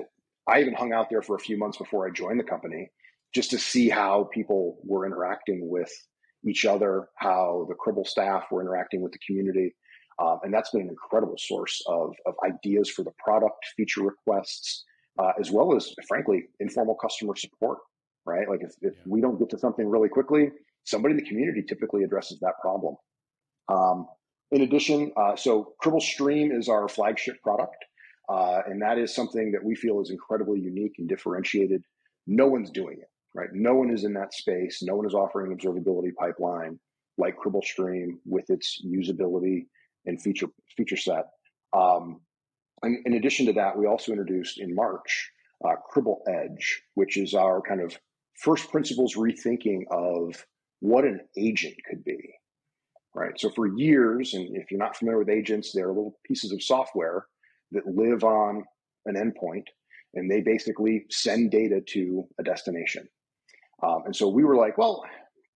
I 0.46 0.60
even 0.60 0.74
hung 0.74 0.92
out 0.92 1.10
there 1.10 1.22
for 1.22 1.36
a 1.36 1.40
few 1.40 1.58
months 1.58 1.76
before 1.76 2.06
I 2.06 2.10
joined 2.10 2.40
the 2.40 2.44
company 2.44 2.90
just 3.34 3.50
to 3.50 3.58
see 3.58 3.88
how 3.88 4.30
people 4.32 4.78
were 4.84 5.04
interacting 5.04 5.68
with 5.68 5.90
each 6.46 6.64
other, 6.64 7.08
how 7.16 7.66
the 7.68 7.74
Cribl 7.74 8.06
staff 8.06 8.44
were 8.50 8.62
interacting 8.62 9.02
with 9.02 9.12
the 9.12 9.18
community. 9.26 9.74
Um, 10.20 10.38
and 10.42 10.54
that's 10.54 10.70
been 10.70 10.82
an 10.82 10.88
incredible 10.88 11.36
source 11.38 11.82
of, 11.86 12.14
of 12.26 12.34
ideas 12.44 12.88
for 12.88 13.02
the 13.02 13.12
product, 13.22 13.66
feature 13.76 14.02
requests, 14.02 14.84
uh, 15.18 15.32
as 15.40 15.50
well 15.50 15.74
as, 15.76 15.92
frankly, 16.06 16.44
informal 16.60 16.94
customer 16.94 17.34
support, 17.36 17.78
right? 18.24 18.48
Like 18.48 18.60
if, 18.62 18.72
if 18.82 18.94
yeah. 18.94 19.02
we 19.06 19.20
don't 19.20 19.38
get 19.38 19.50
to 19.50 19.58
something 19.58 19.88
really 19.88 20.08
quickly, 20.08 20.50
somebody 20.84 21.12
in 21.12 21.18
the 21.18 21.28
community 21.28 21.62
typically 21.62 22.04
addresses 22.04 22.38
that 22.40 22.54
problem. 22.60 22.96
Um, 23.68 24.06
in 24.50 24.62
addition, 24.62 25.12
uh, 25.16 25.36
so 25.36 25.74
Cribl 25.82 26.00
Stream 26.00 26.52
is 26.52 26.68
our 26.68 26.88
flagship 26.88 27.36
product, 27.42 27.76
uh, 28.28 28.60
and 28.66 28.80
that 28.82 28.98
is 28.98 29.14
something 29.14 29.52
that 29.52 29.62
we 29.62 29.74
feel 29.74 30.00
is 30.00 30.10
incredibly 30.10 30.60
unique 30.60 30.94
and 30.98 31.08
differentiated. 31.08 31.82
No 32.26 32.46
one's 32.46 32.70
doing 32.70 32.98
it, 33.00 33.08
right? 33.34 33.48
No 33.52 33.74
one 33.74 33.90
is 33.90 34.04
in 34.04 34.14
that 34.14 34.32
space. 34.32 34.82
No 34.82 34.96
one 34.96 35.06
is 35.06 35.14
offering 35.14 35.52
an 35.52 35.58
observability 35.58 36.14
pipeline 36.14 36.78
like 37.18 37.36
Cribl 37.36 37.62
Stream 37.62 38.20
with 38.24 38.48
its 38.48 38.80
usability 38.86 39.66
and 40.06 40.20
feature 40.22 40.46
feature 40.76 40.96
set. 40.96 41.24
Um, 41.76 42.20
and 42.82 42.98
in 43.06 43.14
addition 43.14 43.46
to 43.46 43.52
that, 43.54 43.76
we 43.76 43.86
also 43.86 44.12
introduced 44.12 44.58
in 44.58 44.74
March 44.74 45.30
uh, 45.64 45.74
Cribl 45.92 46.18
Edge, 46.28 46.82
which 46.94 47.16
is 47.16 47.34
our 47.34 47.60
kind 47.60 47.80
of 47.80 47.98
first 48.40 48.70
principles 48.70 49.14
rethinking 49.14 49.82
of 49.90 50.46
what 50.80 51.04
an 51.04 51.20
agent 51.36 51.74
could 51.88 52.04
be. 52.04 52.34
Right. 53.14 53.38
So 53.38 53.50
for 53.50 53.66
years, 53.66 54.34
and 54.34 54.56
if 54.56 54.70
you're 54.70 54.78
not 54.78 54.96
familiar 54.96 55.18
with 55.18 55.30
agents, 55.30 55.72
they're 55.72 55.88
little 55.88 56.18
pieces 56.24 56.52
of 56.52 56.62
software 56.62 57.26
that 57.72 57.86
live 57.86 58.22
on 58.22 58.62
an 59.06 59.14
endpoint, 59.16 59.64
and 60.14 60.30
they 60.30 60.40
basically 60.40 61.04
send 61.10 61.50
data 61.50 61.80
to 61.94 62.28
a 62.38 62.44
destination. 62.44 63.08
Um, 63.82 64.02
and 64.04 64.14
so 64.14 64.28
we 64.28 64.44
were 64.44 64.56
like, 64.56 64.78
well, 64.78 65.04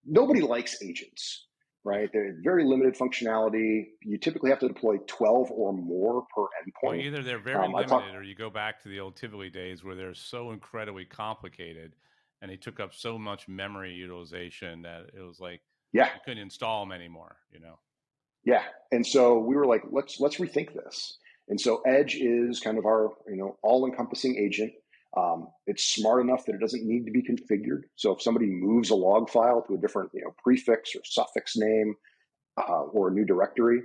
nobody 0.05 0.41
likes 0.41 0.83
agents 0.83 1.47
right? 1.85 2.09
They're 2.13 2.37
very 2.43 2.65
limited 2.65 2.97
functionality. 2.97 3.87
You 4.03 4.19
typically 4.19 4.51
have 4.51 4.61
to 4.61 4.69
deploy 4.69 4.99
12 5.07 5.51
or 5.51 5.73
more 5.73 6.25
per 6.35 6.43
endpoint. 6.43 6.91
Well, 6.91 6.95
either 6.95 7.23
they're 7.23 7.43
very 7.43 7.65
um, 7.65 7.73
limited 7.73 7.89
talk- 7.89 8.15
or 8.15 8.23
you 8.23 8.35
go 8.35 8.51
back 8.51 8.83
to 8.83 8.89
the 8.89 9.01
old 9.01 9.17
Tivoli 9.17 9.51
days 9.51 9.83
where 9.83 9.95
they're 9.95 10.15
so 10.15 10.53
incredibly 10.53 11.05
complicated 11.05 11.95
and 12.41 12.51
they 12.51 12.57
took 12.57 12.81
up 12.81 12.95
so 12.95 13.19
much 13.19 13.49
memory 13.49 13.93
utilization 13.93 14.83
that 14.83 15.11
it 15.17 15.21
was 15.21 15.41
like, 15.41 15.61
yeah, 15.93 16.07
you 16.07 16.21
couldn't 16.25 16.43
install 16.43 16.85
them 16.85 16.93
anymore, 16.93 17.37
you 17.53 17.61
know? 17.61 17.79
Yeah. 18.45 18.63
And 18.91 19.07
so 19.07 19.39
we 19.39 19.55
were 19.55 19.67
like, 19.67 19.83
let's, 19.91 20.19
let's 20.21 20.37
rethink 20.37 20.75
this. 20.75 21.19
And 21.49 21.61
so 21.61 21.83
Edge 21.87 22.17
is 22.17 22.61
kind 22.61 22.79
of 22.79 22.87
our, 22.87 23.11
you 23.29 23.37
know, 23.37 23.57
all 23.63 23.87
encompassing 23.87 24.37
agent 24.37 24.73
um, 25.17 25.49
it's 25.67 25.95
smart 25.95 26.23
enough 26.23 26.47
that 26.47 26.55
it 26.55 26.61
doesn't 26.61 26.87
need 26.87 27.05
to 27.05 27.13
be 27.13 27.23
configured. 27.23 27.83
So 27.97 28.13
if 28.13 28.23
somebody 28.23 28.47
moves 28.47 28.91
a 28.91 28.95
log 28.95 29.29
file 29.29 29.63
to 29.69 29.75
a 29.75 29.79
different 29.79 30.11
you 30.15 30.23
know, 30.25 30.35
prefix 30.43 30.95
or 30.97 31.03
suffix 31.05 31.55
name 31.57 31.95
uh, 32.57 32.85
or 32.93 33.09
a 33.09 33.13
new 33.13 33.25
directory, 33.25 33.83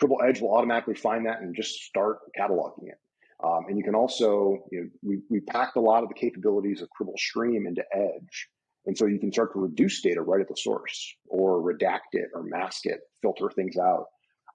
Cribl 0.00 0.16
Edge 0.24 0.40
will 0.40 0.54
automatically 0.54 0.94
find 0.94 1.26
that 1.26 1.40
and 1.40 1.54
just 1.54 1.82
start 1.82 2.18
cataloging 2.38 2.88
it. 2.88 2.98
Um, 3.44 3.64
and 3.68 3.76
you 3.76 3.84
can 3.84 3.94
also, 3.94 4.64
you 4.70 4.82
know, 4.82 4.88
we, 5.02 5.20
we 5.28 5.40
packed 5.40 5.76
a 5.76 5.80
lot 5.80 6.02
of 6.02 6.08
the 6.08 6.14
capabilities 6.14 6.80
of 6.80 6.88
Cribl 6.88 7.18
Stream 7.18 7.66
into 7.66 7.82
Edge. 7.92 8.48
And 8.86 8.96
so 8.96 9.06
you 9.06 9.18
can 9.18 9.32
start 9.32 9.52
to 9.54 9.60
reduce 9.60 10.00
data 10.00 10.20
right 10.20 10.40
at 10.40 10.48
the 10.48 10.56
source 10.56 11.14
or 11.26 11.60
redact 11.60 12.12
it 12.12 12.28
or 12.34 12.42
mask 12.44 12.86
it, 12.86 13.00
filter 13.22 13.50
things 13.50 13.76
out. 13.76 14.06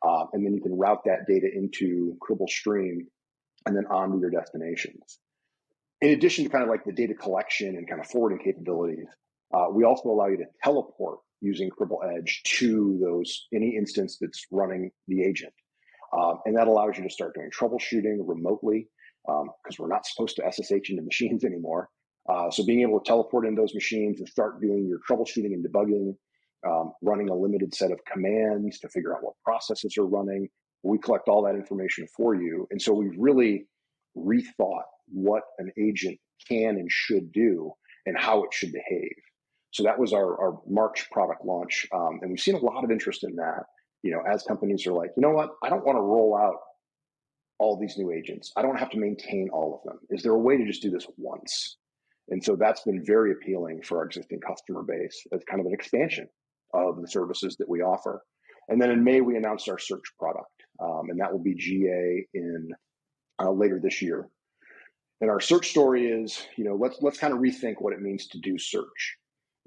Um, 0.07 0.27
and 0.31 0.45
then 0.45 0.53
you 0.53 0.61
can 0.61 0.77
route 0.77 1.03
that 1.05 1.27
data 1.27 1.47
into 1.53 2.17
Cribl 2.21 2.47
Stream 2.47 3.07
and 3.65 3.75
then 3.75 3.85
on 3.87 4.11
to 4.11 4.19
your 4.19 4.29
destinations 4.29 5.19
in 6.01 6.11
addition 6.11 6.45
to 6.45 6.49
kind 6.49 6.63
of 6.63 6.69
like 6.69 6.85
the 6.85 6.93
data 6.93 7.13
collection 7.13 7.75
and 7.75 7.87
kind 7.87 7.99
of 7.99 8.07
forwarding 8.07 8.39
capabilities, 8.39 9.07
uh, 9.53 9.65
we 9.71 9.83
also 9.83 10.09
allow 10.09 10.27
you 10.27 10.37
to 10.37 10.45
teleport 10.63 11.19
using 11.41 11.69
Cribl 11.69 11.99
Edge 12.17 12.41
to 12.43 12.99
those 13.01 13.47
any 13.53 13.75
instance 13.75 14.17
that's 14.19 14.45
running 14.51 14.91
the 15.07 15.23
agent. 15.23 15.53
Um, 16.17 16.39
and 16.45 16.57
that 16.57 16.67
allows 16.67 16.97
you 16.97 17.03
to 17.03 17.09
start 17.09 17.35
doing 17.35 17.49
troubleshooting 17.51 18.17
remotely 18.19 18.87
because 19.25 19.45
um, 19.45 19.75
we're 19.77 19.87
not 19.87 20.05
supposed 20.05 20.35
to 20.37 20.51
SSH 20.51 20.89
into 20.89 21.03
machines 21.03 21.43
anymore. 21.45 21.89
Uh, 22.27 22.49
so 22.51 22.65
being 22.65 22.81
able 22.81 22.99
to 22.99 23.07
teleport 23.07 23.47
in 23.47 23.55
those 23.55 23.73
machines 23.73 24.19
and 24.19 24.29
start 24.29 24.61
doing 24.61 24.87
your 24.87 24.99
troubleshooting 25.09 25.53
and 25.53 25.65
debugging, 25.65 26.15
um, 26.67 26.93
running 27.01 27.29
a 27.29 27.33
limited 27.33 27.73
set 27.73 27.91
of 27.91 27.99
commands 28.05 28.79
to 28.79 28.89
figure 28.89 29.15
out 29.15 29.23
what 29.23 29.33
processes 29.43 29.97
are 29.97 30.05
running. 30.05 30.47
We 30.83 30.97
collect 30.97 31.27
all 31.27 31.43
that 31.43 31.55
information 31.55 32.07
for 32.15 32.35
you. 32.35 32.67
And 32.71 32.81
so 32.81 32.93
we've 32.93 33.17
really 33.17 33.67
rethought 34.15 34.83
what 35.11 35.43
an 35.57 35.71
agent 35.77 36.19
can 36.47 36.77
and 36.77 36.89
should 36.91 37.31
do 37.31 37.71
and 38.05 38.17
how 38.17 38.43
it 38.43 38.53
should 38.53 38.71
behave. 38.71 39.15
So 39.71 39.83
that 39.83 39.99
was 39.99 40.13
our, 40.13 40.39
our 40.39 40.59
March 40.67 41.09
product 41.11 41.45
launch. 41.45 41.85
Um, 41.93 42.19
and 42.21 42.31
we've 42.31 42.39
seen 42.39 42.55
a 42.55 42.59
lot 42.59 42.83
of 42.83 42.91
interest 42.91 43.23
in 43.23 43.35
that, 43.35 43.63
you 44.01 44.11
know, 44.11 44.21
as 44.31 44.43
companies 44.43 44.87
are 44.87 44.93
like, 44.93 45.11
you 45.15 45.21
know 45.21 45.31
what, 45.31 45.51
I 45.63 45.69
don't 45.69 45.85
want 45.85 45.97
to 45.97 46.01
roll 46.01 46.35
out 46.35 46.55
all 47.59 47.77
these 47.77 47.97
new 47.97 48.11
agents. 48.11 48.51
I 48.55 48.61
don't 48.61 48.79
have 48.79 48.89
to 48.91 48.97
maintain 48.97 49.49
all 49.51 49.75
of 49.75 49.83
them. 49.83 49.99
Is 50.09 50.23
there 50.23 50.31
a 50.31 50.39
way 50.39 50.57
to 50.57 50.65
just 50.65 50.81
do 50.81 50.89
this 50.89 51.05
once? 51.17 51.77
And 52.29 52.43
so 52.43 52.55
that's 52.55 52.81
been 52.81 53.03
very 53.05 53.31
appealing 53.31 53.81
for 53.83 53.99
our 53.99 54.05
existing 54.05 54.39
customer 54.39 54.83
base 54.83 55.25
as 55.33 55.41
kind 55.49 55.59
of 55.59 55.65
an 55.65 55.73
expansion 55.73 56.27
of 56.73 57.01
the 57.01 57.07
services 57.07 57.57
that 57.57 57.67
we 57.67 57.81
offer. 57.81 58.23
And 58.69 58.81
then 58.81 58.91
in 58.91 59.03
May, 59.03 59.21
we 59.21 59.35
announced 59.35 59.67
our 59.67 59.79
search 59.79 60.03
product, 60.17 60.51
um, 60.81 61.09
and 61.09 61.19
that 61.19 61.31
will 61.31 61.43
be 61.43 61.55
GA 61.55 62.27
in 62.33 62.69
uh, 63.41 63.51
later 63.51 63.79
this 63.81 64.01
year. 64.01 64.27
And 65.21 65.29
our 65.29 65.39
search 65.39 65.69
story 65.69 66.07
is, 66.07 66.45
you 66.55 66.63
know, 66.63 66.75
let's 66.75 66.97
let's 67.01 67.17
kind 67.17 67.33
of 67.33 67.39
rethink 67.39 67.75
what 67.79 67.93
it 67.93 68.01
means 68.01 68.27
to 68.27 68.39
do 68.39 68.57
search. 68.57 69.17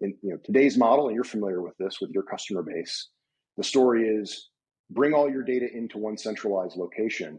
In 0.01 0.17
you 0.23 0.31
know 0.31 0.39
today's 0.45 0.79
model, 0.79 1.09
and 1.09 1.15
you're 1.15 1.25
familiar 1.25 1.63
with 1.63 1.77
this 1.79 2.01
with 2.01 2.11
your 2.11 2.23
customer 2.23 2.63
base. 2.63 3.09
The 3.57 3.65
story 3.65 4.09
is 4.09 4.51
bring 4.91 5.15
all 5.15 5.31
your 5.31 5.43
data 5.43 5.67
into 5.73 5.99
one 5.99 6.17
centralized 6.17 6.77
location, 6.77 7.39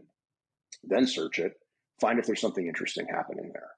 then 0.82 1.06
search 1.06 1.38
it, 1.38 1.54
find 2.00 2.18
if 2.18 2.26
there's 2.26 2.40
something 2.40 2.66
interesting 2.66 3.06
happening 3.08 3.50
there. 3.52 3.70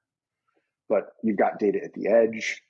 But 0.89 1.09
you've 1.23 1.37
got 1.37 1.59
data 1.59 1.79
at 1.83 1.93
the 1.93 2.07
edge, 2.07 2.61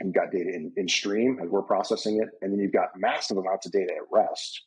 you've 0.00 0.14
got 0.14 0.30
data 0.30 0.50
in, 0.50 0.72
in 0.76 0.88
stream 0.88 1.38
as 1.42 1.48
we're 1.48 1.62
processing 1.62 2.20
it, 2.22 2.28
and 2.40 2.52
then 2.52 2.60
you've 2.60 2.72
got 2.72 2.88
massive 2.96 3.36
amounts 3.36 3.66
of 3.66 3.72
data 3.72 3.92
at 3.92 4.02
rest, 4.10 4.62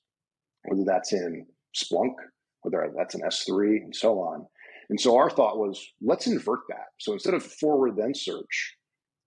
whether 0.63 0.83
that's 0.85 1.13
in 1.13 1.45
Splunk, 1.75 2.13
whether 2.61 2.91
that's 2.95 3.15
an 3.15 3.21
S3, 3.21 3.83
and 3.83 3.95
so 3.95 4.19
on. 4.19 4.45
And 4.89 4.99
so 4.99 5.17
our 5.17 5.29
thought 5.29 5.57
was, 5.57 5.83
let's 6.01 6.27
invert 6.27 6.61
that. 6.69 6.87
So 6.99 7.13
instead 7.13 7.33
of 7.33 7.43
forward 7.43 7.95
then 7.97 8.13
search, 8.13 8.75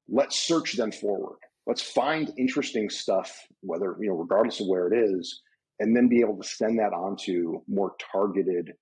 let's 0.08 0.38
search 0.38 0.74
then 0.74 0.92
forward. 0.92 1.38
Let's 1.66 1.82
find 1.82 2.32
interesting 2.38 2.88
stuff, 2.88 3.36
whether, 3.60 3.96
you 4.00 4.08
know, 4.08 4.14
regardless 4.14 4.60
of 4.60 4.68
where 4.68 4.88
it 4.88 4.96
is, 4.96 5.42
and 5.80 5.96
then 5.96 6.08
be 6.08 6.20
able 6.20 6.40
to 6.40 6.48
send 6.48 6.78
that 6.78 6.92
onto 6.92 7.60
more 7.68 7.92
targeted 8.12 8.72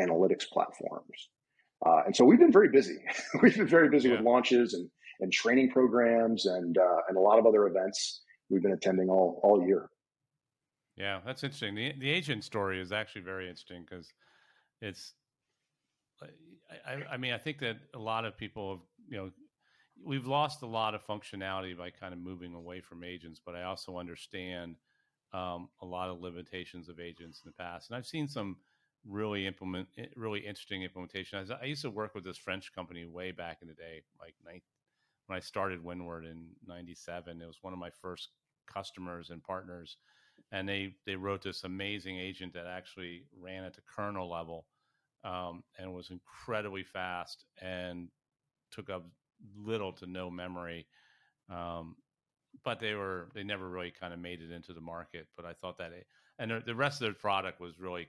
analytics 0.00 0.48
platforms. 0.52 1.28
Uh, 1.86 2.02
and 2.06 2.16
so 2.16 2.24
we've 2.24 2.38
been 2.38 2.52
very 2.52 2.68
busy. 2.68 2.98
we've 3.42 3.56
been 3.56 3.66
very 3.66 3.88
busy 3.88 4.08
yeah. 4.08 4.16
with 4.16 4.24
launches 4.24 4.74
and, 4.74 4.88
and 5.20 5.32
training 5.32 5.70
programs 5.70 6.46
and, 6.46 6.78
uh, 6.78 6.96
and 7.08 7.16
a 7.16 7.20
lot 7.20 7.38
of 7.38 7.46
other 7.46 7.66
events 7.66 8.22
we've 8.50 8.62
been 8.62 8.72
attending 8.72 9.08
all, 9.08 9.40
all 9.44 9.66
year. 9.66 9.88
Yeah, 10.96 11.20
that's 11.24 11.42
interesting. 11.42 11.74
The, 11.74 11.94
the 11.98 12.10
agent 12.10 12.44
story 12.44 12.80
is 12.80 12.92
actually 12.92 13.22
very 13.22 13.48
interesting 13.48 13.84
because 13.88 14.12
it's 14.80 15.14
I, 16.86 17.14
I 17.14 17.16
mean, 17.16 17.32
I 17.32 17.38
think 17.38 17.58
that 17.60 17.76
a 17.94 17.98
lot 17.98 18.24
of 18.24 18.36
people 18.36 18.70
have, 18.70 18.80
you 19.08 19.16
know, 19.16 19.30
we've 20.04 20.26
lost 20.26 20.62
a 20.62 20.66
lot 20.66 20.94
of 20.94 21.06
functionality 21.06 21.76
by 21.76 21.90
kind 21.90 22.12
of 22.12 22.18
moving 22.18 22.54
away 22.54 22.80
from 22.80 23.04
agents, 23.04 23.40
but 23.44 23.54
I 23.54 23.64
also 23.64 23.98
understand 23.98 24.76
um, 25.32 25.68
a 25.80 25.86
lot 25.86 26.08
of 26.08 26.20
limitations 26.20 26.88
of 26.88 27.00
agents 27.00 27.42
in 27.44 27.48
the 27.50 27.62
past. 27.62 27.90
And 27.90 27.96
I've 27.96 28.06
seen 28.06 28.28
some 28.28 28.56
really 29.06 29.46
implement, 29.46 29.88
eh, 29.98 30.06
really 30.16 30.40
interesting 30.40 30.82
implementation. 30.82 31.46
I, 31.60 31.64
used 31.64 31.82
to 31.82 31.90
work 31.90 32.14
with 32.14 32.24
this 32.24 32.38
French 32.38 32.72
company 32.74 33.04
way 33.04 33.32
back 33.32 33.58
in 33.62 33.68
the 33.68 33.74
day, 33.74 34.02
like 34.20 34.34
when 35.26 35.36
I 35.36 35.40
started 35.40 35.82
Windward 35.82 36.24
in 36.24 36.48
'97. 36.66 37.40
It 37.40 37.46
was 37.46 37.58
one 37.62 37.72
of 37.72 37.78
my 37.78 37.90
first 37.90 38.28
customers 38.66 39.30
and 39.30 39.42
partners, 39.42 39.96
and 40.50 40.68
they 40.68 40.94
they 41.06 41.16
wrote 41.16 41.42
this 41.42 41.64
amazing 41.64 42.18
agent 42.18 42.52
that 42.54 42.66
actually 42.66 43.24
ran 43.40 43.64
at 43.64 43.74
the 43.74 43.80
kernel 43.82 44.28
level 44.28 44.66
um, 45.24 45.62
and 45.78 45.92
was 45.92 46.10
incredibly 46.10 46.82
fast 46.82 47.44
and 47.60 48.08
took 48.70 48.90
up 48.90 49.06
little 49.56 49.92
to 49.92 50.06
no 50.06 50.30
memory. 50.30 50.86
Um, 51.50 51.96
but 52.64 52.80
they 52.80 52.94
were 52.94 53.30
they 53.34 53.42
never 53.42 53.68
really 53.68 53.90
kind 53.90 54.12
of 54.12 54.20
made 54.20 54.40
it 54.40 54.52
into 54.52 54.72
the 54.72 54.80
market. 54.80 55.26
But 55.36 55.46
I 55.46 55.52
thought 55.54 55.78
that 55.78 55.92
it, 55.92 56.06
and 56.38 56.62
the 56.66 56.74
rest 56.74 57.02
of 57.02 57.08
the 57.08 57.14
product 57.14 57.60
was 57.60 57.78
really 57.78 58.08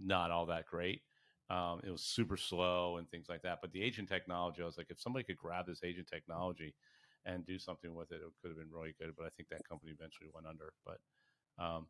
not 0.00 0.30
all 0.30 0.46
that 0.46 0.66
great. 0.66 1.02
Um, 1.50 1.80
it 1.84 1.90
was 1.90 2.02
super 2.02 2.36
slow 2.36 2.96
and 2.96 3.08
things 3.10 3.26
like 3.28 3.42
that. 3.42 3.58
But 3.60 3.72
the 3.72 3.82
agent 3.82 4.08
technology, 4.08 4.62
I 4.62 4.66
was 4.66 4.78
like, 4.78 4.90
if 4.90 5.00
somebody 5.00 5.24
could 5.24 5.36
grab 5.36 5.66
this 5.66 5.82
agent 5.84 6.08
technology 6.10 6.74
and 7.26 7.44
do 7.44 7.58
something 7.58 7.94
with 7.94 8.12
it, 8.12 8.16
it 8.16 8.32
could 8.40 8.50
have 8.50 8.58
been 8.58 8.72
really 8.72 8.94
good. 8.98 9.12
But 9.16 9.26
I 9.26 9.30
think 9.36 9.48
that 9.50 9.68
company 9.68 9.92
eventually 9.92 10.30
went 10.32 10.46
under. 10.46 10.72
But 10.86 10.98
um, 11.62 11.86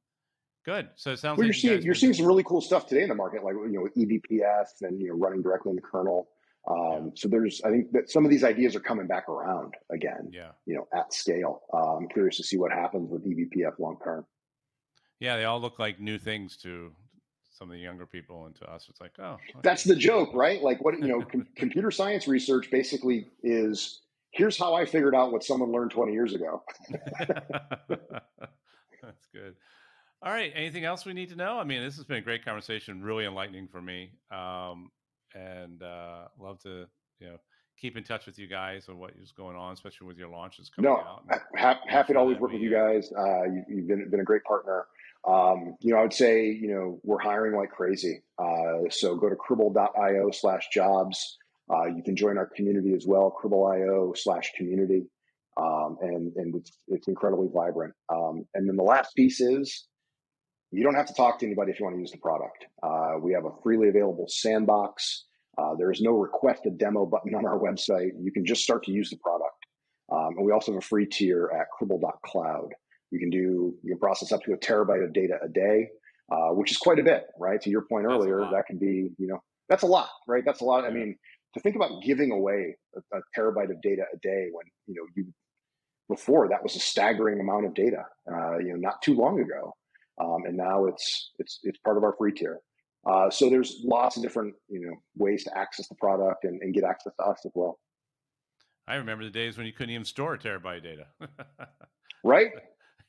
Good. 0.64 0.88
So 0.96 1.12
it 1.12 1.18
sounds 1.18 1.38
well, 1.38 1.46
like 1.46 1.62
you're 1.62 1.70
seeing 1.70 1.82
you're 1.82 1.94
seeing 1.94 2.14
some 2.14 2.26
really 2.26 2.42
cool 2.42 2.60
stuff 2.60 2.86
today 2.86 3.02
in 3.02 3.08
the 3.08 3.14
market, 3.14 3.44
like 3.44 3.54
you 3.54 3.72
know 3.72 3.88
eBPF 3.96 4.66
and 4.82 5.00
you 5.00 5.08
know 5.08 5.14
running 5.14 5.42
directly 5.42 5.70
in 5.70 5.76
the 5.76 5.82
kernel. 5.82 6.28
Um, 6.66 7.12
so 7.14 7.28
there's 7.28 7.60
I 7.62 7.70
think 7.70 7.92
that 7.92 8.10
some 8.10 8.24
of 8.24 8.30
these 8.30 8.44
ideas 8.44 8.74
are 8.74 8.80
coming 8.80 9.06
back 9.06 9.28
around 9.28 9.74
again. 9.90 10.30
Yeah. 10.32 10.52
You 10.64 10.76
know, 10.76 10.88
at 10.94 11.12
scale. 11.12 11.62
Uh, 11.72 11.96
I'm 11.96 12.08
curious 12.08 12.38
to 12.38 12.42
see 12.42 12.56
what 12.56 12.72
happens 12.72 13.10
with 13.10 13.26
eBPF 13.26 13.78
long 13.78 13.98
term. 14.02 14.24
Yeah, 15.20 15.36
they 15.36 15.44
all 15.44 15.60
look 15.60 15.78
like 15.78 16.00
new 16.00 16.18
things 16.18 16.56
to 16.58 16.92
some 17.50 17.68
of 17.68 17.76
the 17.76 17.80
younger 17.80 18.06
people 18.06 18.46
and 18.46 18.54
to 18.56 18.70
us. 18.70 18.86
It's 18.88 19.00
like, 19.00 19.12
oh, 19.18 19.34
okay. 19.34 19.60
that's 19.62 19.84
the 19.84 19.94
joke, 19.94 20.30
right? 20.32 20.62
Like 20.62 20.82
what 20.82 20.98
you 20.98 21.08
know, 21.08 21.22
com- 21.30 21.46
computer 21.56 21.90
science 21.90 22.26
research 22.26 22.70
basically 22.70 23.28
is 23.42 24.00
here's 24.30 24.58
how 24.58 24.74
I 24.74 24.84
figured 24.84 25.14
out 25.14 25.30
what 25.32 25.44
someone 25.44 25.70
learned 25.70 25.92
20 25.92 26.12
years 26.12 26.34
ago. 26.34 26.62
That's 27.88 29.26
good. 29.32 29.54
All 30.24 30.32
right. 30.32 30.50
Anything 30.54 30.86
else 30.86 31.04
we 31.04 31.12
need 31.12 31.28
to 31.28 31.36
know? 31.36 31.58
I 31.58 31.64
mean, 31.64 31.82
this 31.82 31.96
has 31.96 32.06
been 32.06 32.16
a 32.16 32.22
great 32.22 32.46
conversation, 32.46 33.02
really 33.02 33.26
enlightening 33.26 33.68
for 33.68 33.82
me. 33.82 34.10
Um, 34.30 34.90
and 35.34 35.82
uh, 35.82 36.28
love 36.40 36.58
to, 36.62 36.86
you 37.20 37.26
know, 37.26 37.36
keep 37.78 37.98
in 37.98 38.04
touch 38.04 38.24
with 38.24 38.38
you 38.38 38.46
guys 38.46 38.88
and 38.88 38.98
what 38.98 39.12
is 39.20 39.32
going 39.32 39.54
on, 39.54 39.74
especially 39.74 40.06
with 40.06 40.16
your 40.16 40.28
launches 40.28 40.70
coming 40.74 40.90
no, 40.90 40.96
out. 40.96 41.24
Ha- 41.58 41.80
happy 41.86 42.14
to 42.14 42.18
always 42.18 42.38
work 42.38 42.52
with 42.52 42.62
you 42.62 42.70
guys. 42.70 43.12
Uh, 43.12 43.42
you, 43.44 43.76
have 43.76 43.86
been, 43.86 44.10
been 44.10 44.20
a 44.20 44.24
great 44.24 44.44
partner. 44.44 44.86
Um, 45.28 45.76
you 45.80 45.92
know, 45.92 45.98
I 45.98 46.02
would 46.02 46.14
say, 46.14 46.46
you 46.46 46.68
know, 46.68 47.00
we're 47.02 47.18
hiring 47.18 47.54
like 47.54 47.70
crazy. 47.70 48.22
Uh, 48.38 48.88
so 48.88 49.16
go 49.16 49.28
to 49.28 49.36
cribl.io 49.36 50.30
slash 50.30 50.68
jobs. 50.72 51.36
Uh, 51.70 51.84
you 51.84 52.02
can 52.02 52.16
join 52.16 52.38
our 52.38 52.46
community 52.46 52.94
as 52.94 53.06
well, 53.06 53.34
cribl.io 53.42 54.14
slash 54.16 54.52
community. 54.56 55.04
Um, 55.58 55.98
and, 56.00 56.32
and 56.36 56.54
it's, 56.54 56.78
it's 56.88 57.08
incredibly 57.08 57.48
vibrant. 57.52 57.92
Um, 58.08 58.46
and 58.54 58.66
then 58.66 58.76
the 58.76 58.82
last 58.82 59.14
piece 59.14 59.42
is 59.42 59.86
you 60.74 60.82
don't 60.82 60.94
have 60.96 61.06
to 61.06 61.14
talk 61.14 61.38
to 61.38 61.46
anybody 61.46 61.70
if 61.70 61.78
you 61.78 61.84
want 61.84 61.96
to 61.96 62.00
use 62.00 62.10
the 62.10 62.18
product. 62.18 62.66
Uh, 62.82 63.12
we 63.20 63.32
have 63.32 63.44
a 63.44 63.50
freely 63.62 63.88
available 63.88 64.26
sandbox. 64.28 65.24
Uh, 65.56 65.74
there 65.78 65.92
is 65.92 66.00
no 66.00 66.12
request 66.12 66.66
a 66.66 66.70
demo 66.70 67.06
button 67.06 67.34
on 67.34 67.46
our 67.46 67.58
website. 67.58 68.10
You 68.20 68.32
can 68.32 68.44
just 68.44 68.64
start 68.64 68.82
to 68.84 68.92
use 68.92 69.08
the 69.08 69.16
product. 69.18 69.54
Um, 70.12 70.36
and 70.36 70.44
we 70.44 70.52
also 70.52 70.72
have 70.72 70.82
a 70.82 70.84
free 70.84 71.06
tier 71.06 71.50
at 71.54 71.68
cribl.cloud. 71.78 72.70
You 73.12 73.18
can 73.20 73.30
do, 73.30 73.74
you 73.82 73.90
can 73.90 73.98
process 73.98 74.32
up 74.32 74.42
to 74.42 74.52
a 74.52 74.56
terabyte 74.56 75.04
of 75.04 75.12
data 75.12 75.38
a 75.44 75.48
day, 75.48 75.90
uh, 76.32 76.48
which 76.50 76.72
is 76.72 76.76
quite 76.76 76.98
a 76.98 77.04
bit, 77.04 77.26
right? 77.38 77.60
To 77.60 77.70
your 77.70 77.82
point 77.82 78.06
earlier, 78.06 78.40
that 78.50 78.66
can 78.66 78.76
be, 78.76 79.10
you 79.16 79.28
know, 79.28 79.38
that's 79.68 79.84
a 79.84 79.86
lot, 79.86 80.08
right? 80.26 80.42
That's 80.44 80.60
a 80.60 80.64
lot. 80.64 80.82
Yeah. 80.82 80.90
I 80.90 80.92
mean, 80.92 81.16
to 81.54 81.60
think 81.60 81.76
about 81.76 82.02
giving 82.02 82.32
away 82.32 82.76
a, 82.96 83.16
a, 83.16 83.20
terabyte 83.38 83.70
of 83.70 83.80
data 83.80 84.02
a 84.12 84.18
day 84.18 84.48
when, 84.50 84.66
you 84.86 84.94
know, 84.96 85.06
you, 85.14 85.26
before 86.08 86.48
that 86.48 86.64
was 86.64 86.74
a 86.74 86.80
staggering 86.80 87.38
amount 87.38 87.64
of 87.64 87.74
data, 87.74 88.04
uh, 88.30 88.58
you 88.58 88.70
know, 88.70 88.76
not 88.76 89.00
too 89.02 89.14
long 89.14 89.40
ago 89.40 89.72
um, 90.20 90.44
and 90.46 90.56
now 90.56 90.86
it's 90.86 91.32
it's 91.38 91.60
it's 91.62 91.78
part 91.78 91.96
of 91.96 92.04
our 92.04 92.14
free 92.16 92.32
tier. 92.32 92.60
Uh, 93.06 93.28
so 93.28 93.50
there's 93.50 93.82
lots 93.84 94.16
of 94.16 94.22
different 94.22 94.54
you 94.68 94.80
know 94.80 94.94
ways 95.16 95.44
to 95.44 95.58
access 95.58 95.88
the 95.88 95.94
product 95.96 96.44
and, 96.44 96.60
and 96.62 96.74
get 96.74 96.84
access 96.84 97.12
to 97.18 97.24
us 97.26 97.40
as 97.44 97.52
well. 97.54 97.78
I 98.86 98.96
remember 98.96 99.24
the 99.24 99.30
days 99.30 99.56
when 99.56 99.66
you 99.66 99.72
couldn't 99.72 99.94
even 99.94 100.04
store 100.04 100.36
terabyte 100.36 100.82
data. 100.82 101.06
right, 102.24 102.50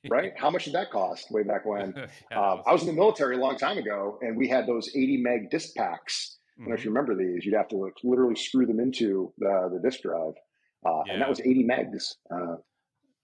right. 0.09 0.33
How 0.37 0.49
much 0.49 0.65
did 0.65 0.73
that 0.73 0.89
cost 0.89 1.31
way 1.31 1.43
back 1.43 1.65
when? 1.65 1.93
yeah, 2.31 2.39
uh, 2.39 2.55
was... 2.55 2.63
I 2.67 2.73
was 2.73 2.81
in 2.81 2.87
the 2.87 2.93
military 2.93 3.35
a 3.35 3.39
long 3.39 3.57
time 3.57 3.77
ago, 3.77 4.17
and 4.21 4.37
we 4.37 4.47
had 4.47 4.67
those 4.67 4.89
80 4.95 5.17
meg 5.17 5.49
disk 5.49 5.75
packs. 5.75 6.37
Mm-hmm. 6.59 6.61
I 6.61 6.65
don't 6.65 6.69
know 6.69 6.75
if 6.75 6.85
you 6.85 6.91
remember 6.91 7.15
these. 7.15 7.45
You'd 7.45 7.55
have 7.55 7.67
to 7.69 7.77
like, 7.77 7.93
literally 8.03 8.35
screw 8.35 8.65
them 8.65 8.79
into 8.79 9.33
the, 9.37 9.69
the 9.73 9.79
disk 9.87 10.01
drive, 10.01 10.33
uh, 10.85 11.01
yeah. 11.05 11.13
and 11.13 11.21
that 11.21 11.29
was 11.29 11.41
80 11.41 11.67
megs. 11.69 12.13
Uh, 12.33 12.55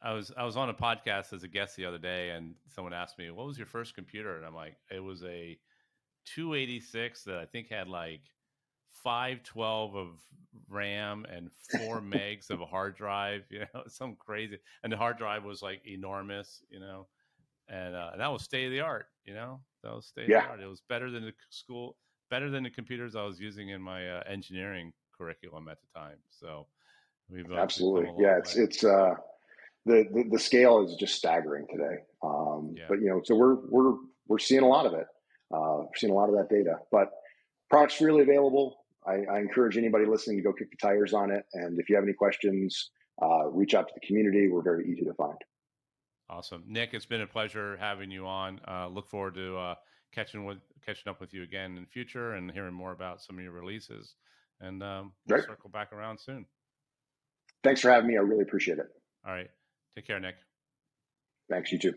I 0.02 0.14
was 0.14 0.32
I 0.36 0.44
was 0.44 0.58
on 0.58 0.70
a 0.70 0.74
podcast 0.74 1.32
as 1.34 1.44
a 1.44 1.48
guest 1.48 1.76
the 1.76 1.86
other 1.86 2.00
day, 2.00 2.32
and 2.32 2.56
someone 2.74 2.94
asked 2.94 3.18
me, 3.18 3.30
"What 3.30 3.46
was 3.46 3.58
your 3.58 3.68
first 3.68 3.94
computer?" 3.94 4.36
And 4.36 4.46
I'm 4.46 4.56
like, 4.56 4.78
"It 4.90 5.00
was 5.00 5.24
a 5.24 5.60
286 6.26 7.24
that 7.26 7.38
I 7.38 7.46
think 7.46 7.70
had 7.70 7.88
like 7.88 8.22
512 9.04 9.96
of 9.96 10.08
RAM 10.70 11.26
and 11.30 11.50
four 11.72 12.02
megs 12.02 12.50
of 12.50 12.62
a 12.62 12.66
hard 12.66 12.96
drive. 12.96 13.44
You 13.50 13.62
know, 13.74 13.84
some 13.88 14.16
crazy. 14.16 14.58
And 14.84 14.92
the 14.92 14.98
hard 14.98 15.18
drive 15.18 15.44
was 15.44 15.62
like 15.62 15.82
enormous. 15.86 16.64
You 16.70 16.80
know, 16.80 17.08
and, 17.70 17.96
uh, 17.96 18.12
that 18.18 18.32
was 18.32 18.44
state 18.44 18.66
of 18.66 18.72
the 18.72 18.82
art. 18.82 19.08
You 19.26 19.34
know, 19.34 19.62
that 19.84 19.94
was 19.94 20.08
state 20.08 20.30
yeah. 20.30 20.40
of 20.40 20.44
the 20.44 20.50
art. 20.50 20.60
It 20.62 20.68
was 20.68 20.82
better 20.90 21.12
than 21.12 21.26
the 21.26 21.34
school, 21.50 21.96
better 22.30 22.50
than 22.50 22.64
the 22.64 22.70
computers 22.70 23.16
I 23.16 23.24
was 23.24 23.40
using 23.40 23.70
in 23.70 23.82
my 23.82 24.10
uh, 24.10 24.24
engineering 24.28 24.94
curriculum 25.16 25.68
at 25.68 25.78
the 25.82 26.00
time. 26.00 26.18
So 26.30 26.68
we've 27.30 27.52
uh, 27.52 27.56
absolutely, 27.56 28.12
yeah. 28.18 28.38
It's 28.38 28.56
way. 28.56 28.64
it's 28.64 28.84
uh 28.84 29.16
the, 29.86 30.06
the, 30.14 30.30
the 30.32 30.40
scale 30.40 30.84
is 30.86 30.96
just 30.96 31.16
staggering 31.16 31.68
today. 31.72 32.04
Um, 32.24 32.76
yeah. 32.78 32.86
But 32.88 33.02
you 33.02 33.08
know, 33.08 33.22
so 33.24 33.36
we're 33.36 33.56
we're 33.70 33.96
we're 34.28 34.40
seeing 34.40 34.62
a 34.62 34.68
lot 34.68 34.86
of 34.86 34.94
it. 34.94 35.08
Uh, 35.54 35.80
we're 35.80 35.98
seeing 35.98 36.14
a 36.14 36.16
lot 36.16 36.30
of 36.30 36.36
that 36.36 36.50
data. 36.50 36.78
But 36.92 37.12
products 37.70 37.96
freely 37.96 38.22
available. 38.22 38.78
I, 39.06 39.24
I, 39.32 39.40
encourage 39.40 39.78
anybody 39.78 40.06
listening 40.06 40.38
to 40.38 40.44
go 40.44 40.54
kick 40.54 40.70
the 40.70 40.78
tires 40.78 41.14
on 41.14 41.32
it. 41.32 41.44
And 41.54 41.80
if 41.80 41.90
you 41.90 41.96
have 41.96 42.04
any 42.04 42.14
questions, 42.14 42.92
uh, 43.22 43.48
reach 43.48 43.74
out 43.74 43.88
to 43.88 43.94
the 44.00 44.06
community. 44.06 44.48
We're 44.48 44.62
very 44.62 44.88
easy 44.92 45.04
to 45.06 45.14
find. 45.16 45.38
Awesome, 46.30 46.64
Nick. 46.68 46.94
It's 46.94 47.06
been 47.06 47.22
a 47.22 47.28
pleasure 47.28 47.78
having 47.78 48.12
you 48.12 48.28
on. 48.28 48.62
Uh, 48.68 48.88
look 48.88 49.10
forward 49.10 49.36
to 49.36 49.58
uh, 49.58 49.76
catching 50.14 50.46
with 50.46 50.60
catching 50.86 51.10
up 51.10 51.20
with 51.20 51.34
you 51.34 51.44
again 51.44 51.78
in 51.78 51.84
the 51.84 51.90
future 51.90 52.34
and 52.34 52.52
hearing 52.52 52.74
more 52.74 52.92
about 52.92 53.22
some 53.22 53.38
of 53.38 53.44
your 53.44 53.54
releases. 53.54 54.16
And 54.60 54.84
um, 54.84 55.14
we'll 55.28 55.42
circle 55.42 55.70
back 55.70 55.92
around 55.92 56.20
soon. 56.20 56.46
Thanks 57.64 57.82
for 57.82 57.90
having 57.90 58.08
me. 58.08 58.18
I 58.18 58.22
really 58.22 58.44
appreciate 58.44 58.78
it. 58.78 58.88
All 59.26 59.34
right. 59.34 59.50
Take 59.96 60.08
care, 60.08 60.20
Nick. 60.20 60.36
Thanks, 61.50 61.72
you 61.72 61.80
too. 61.80 61.94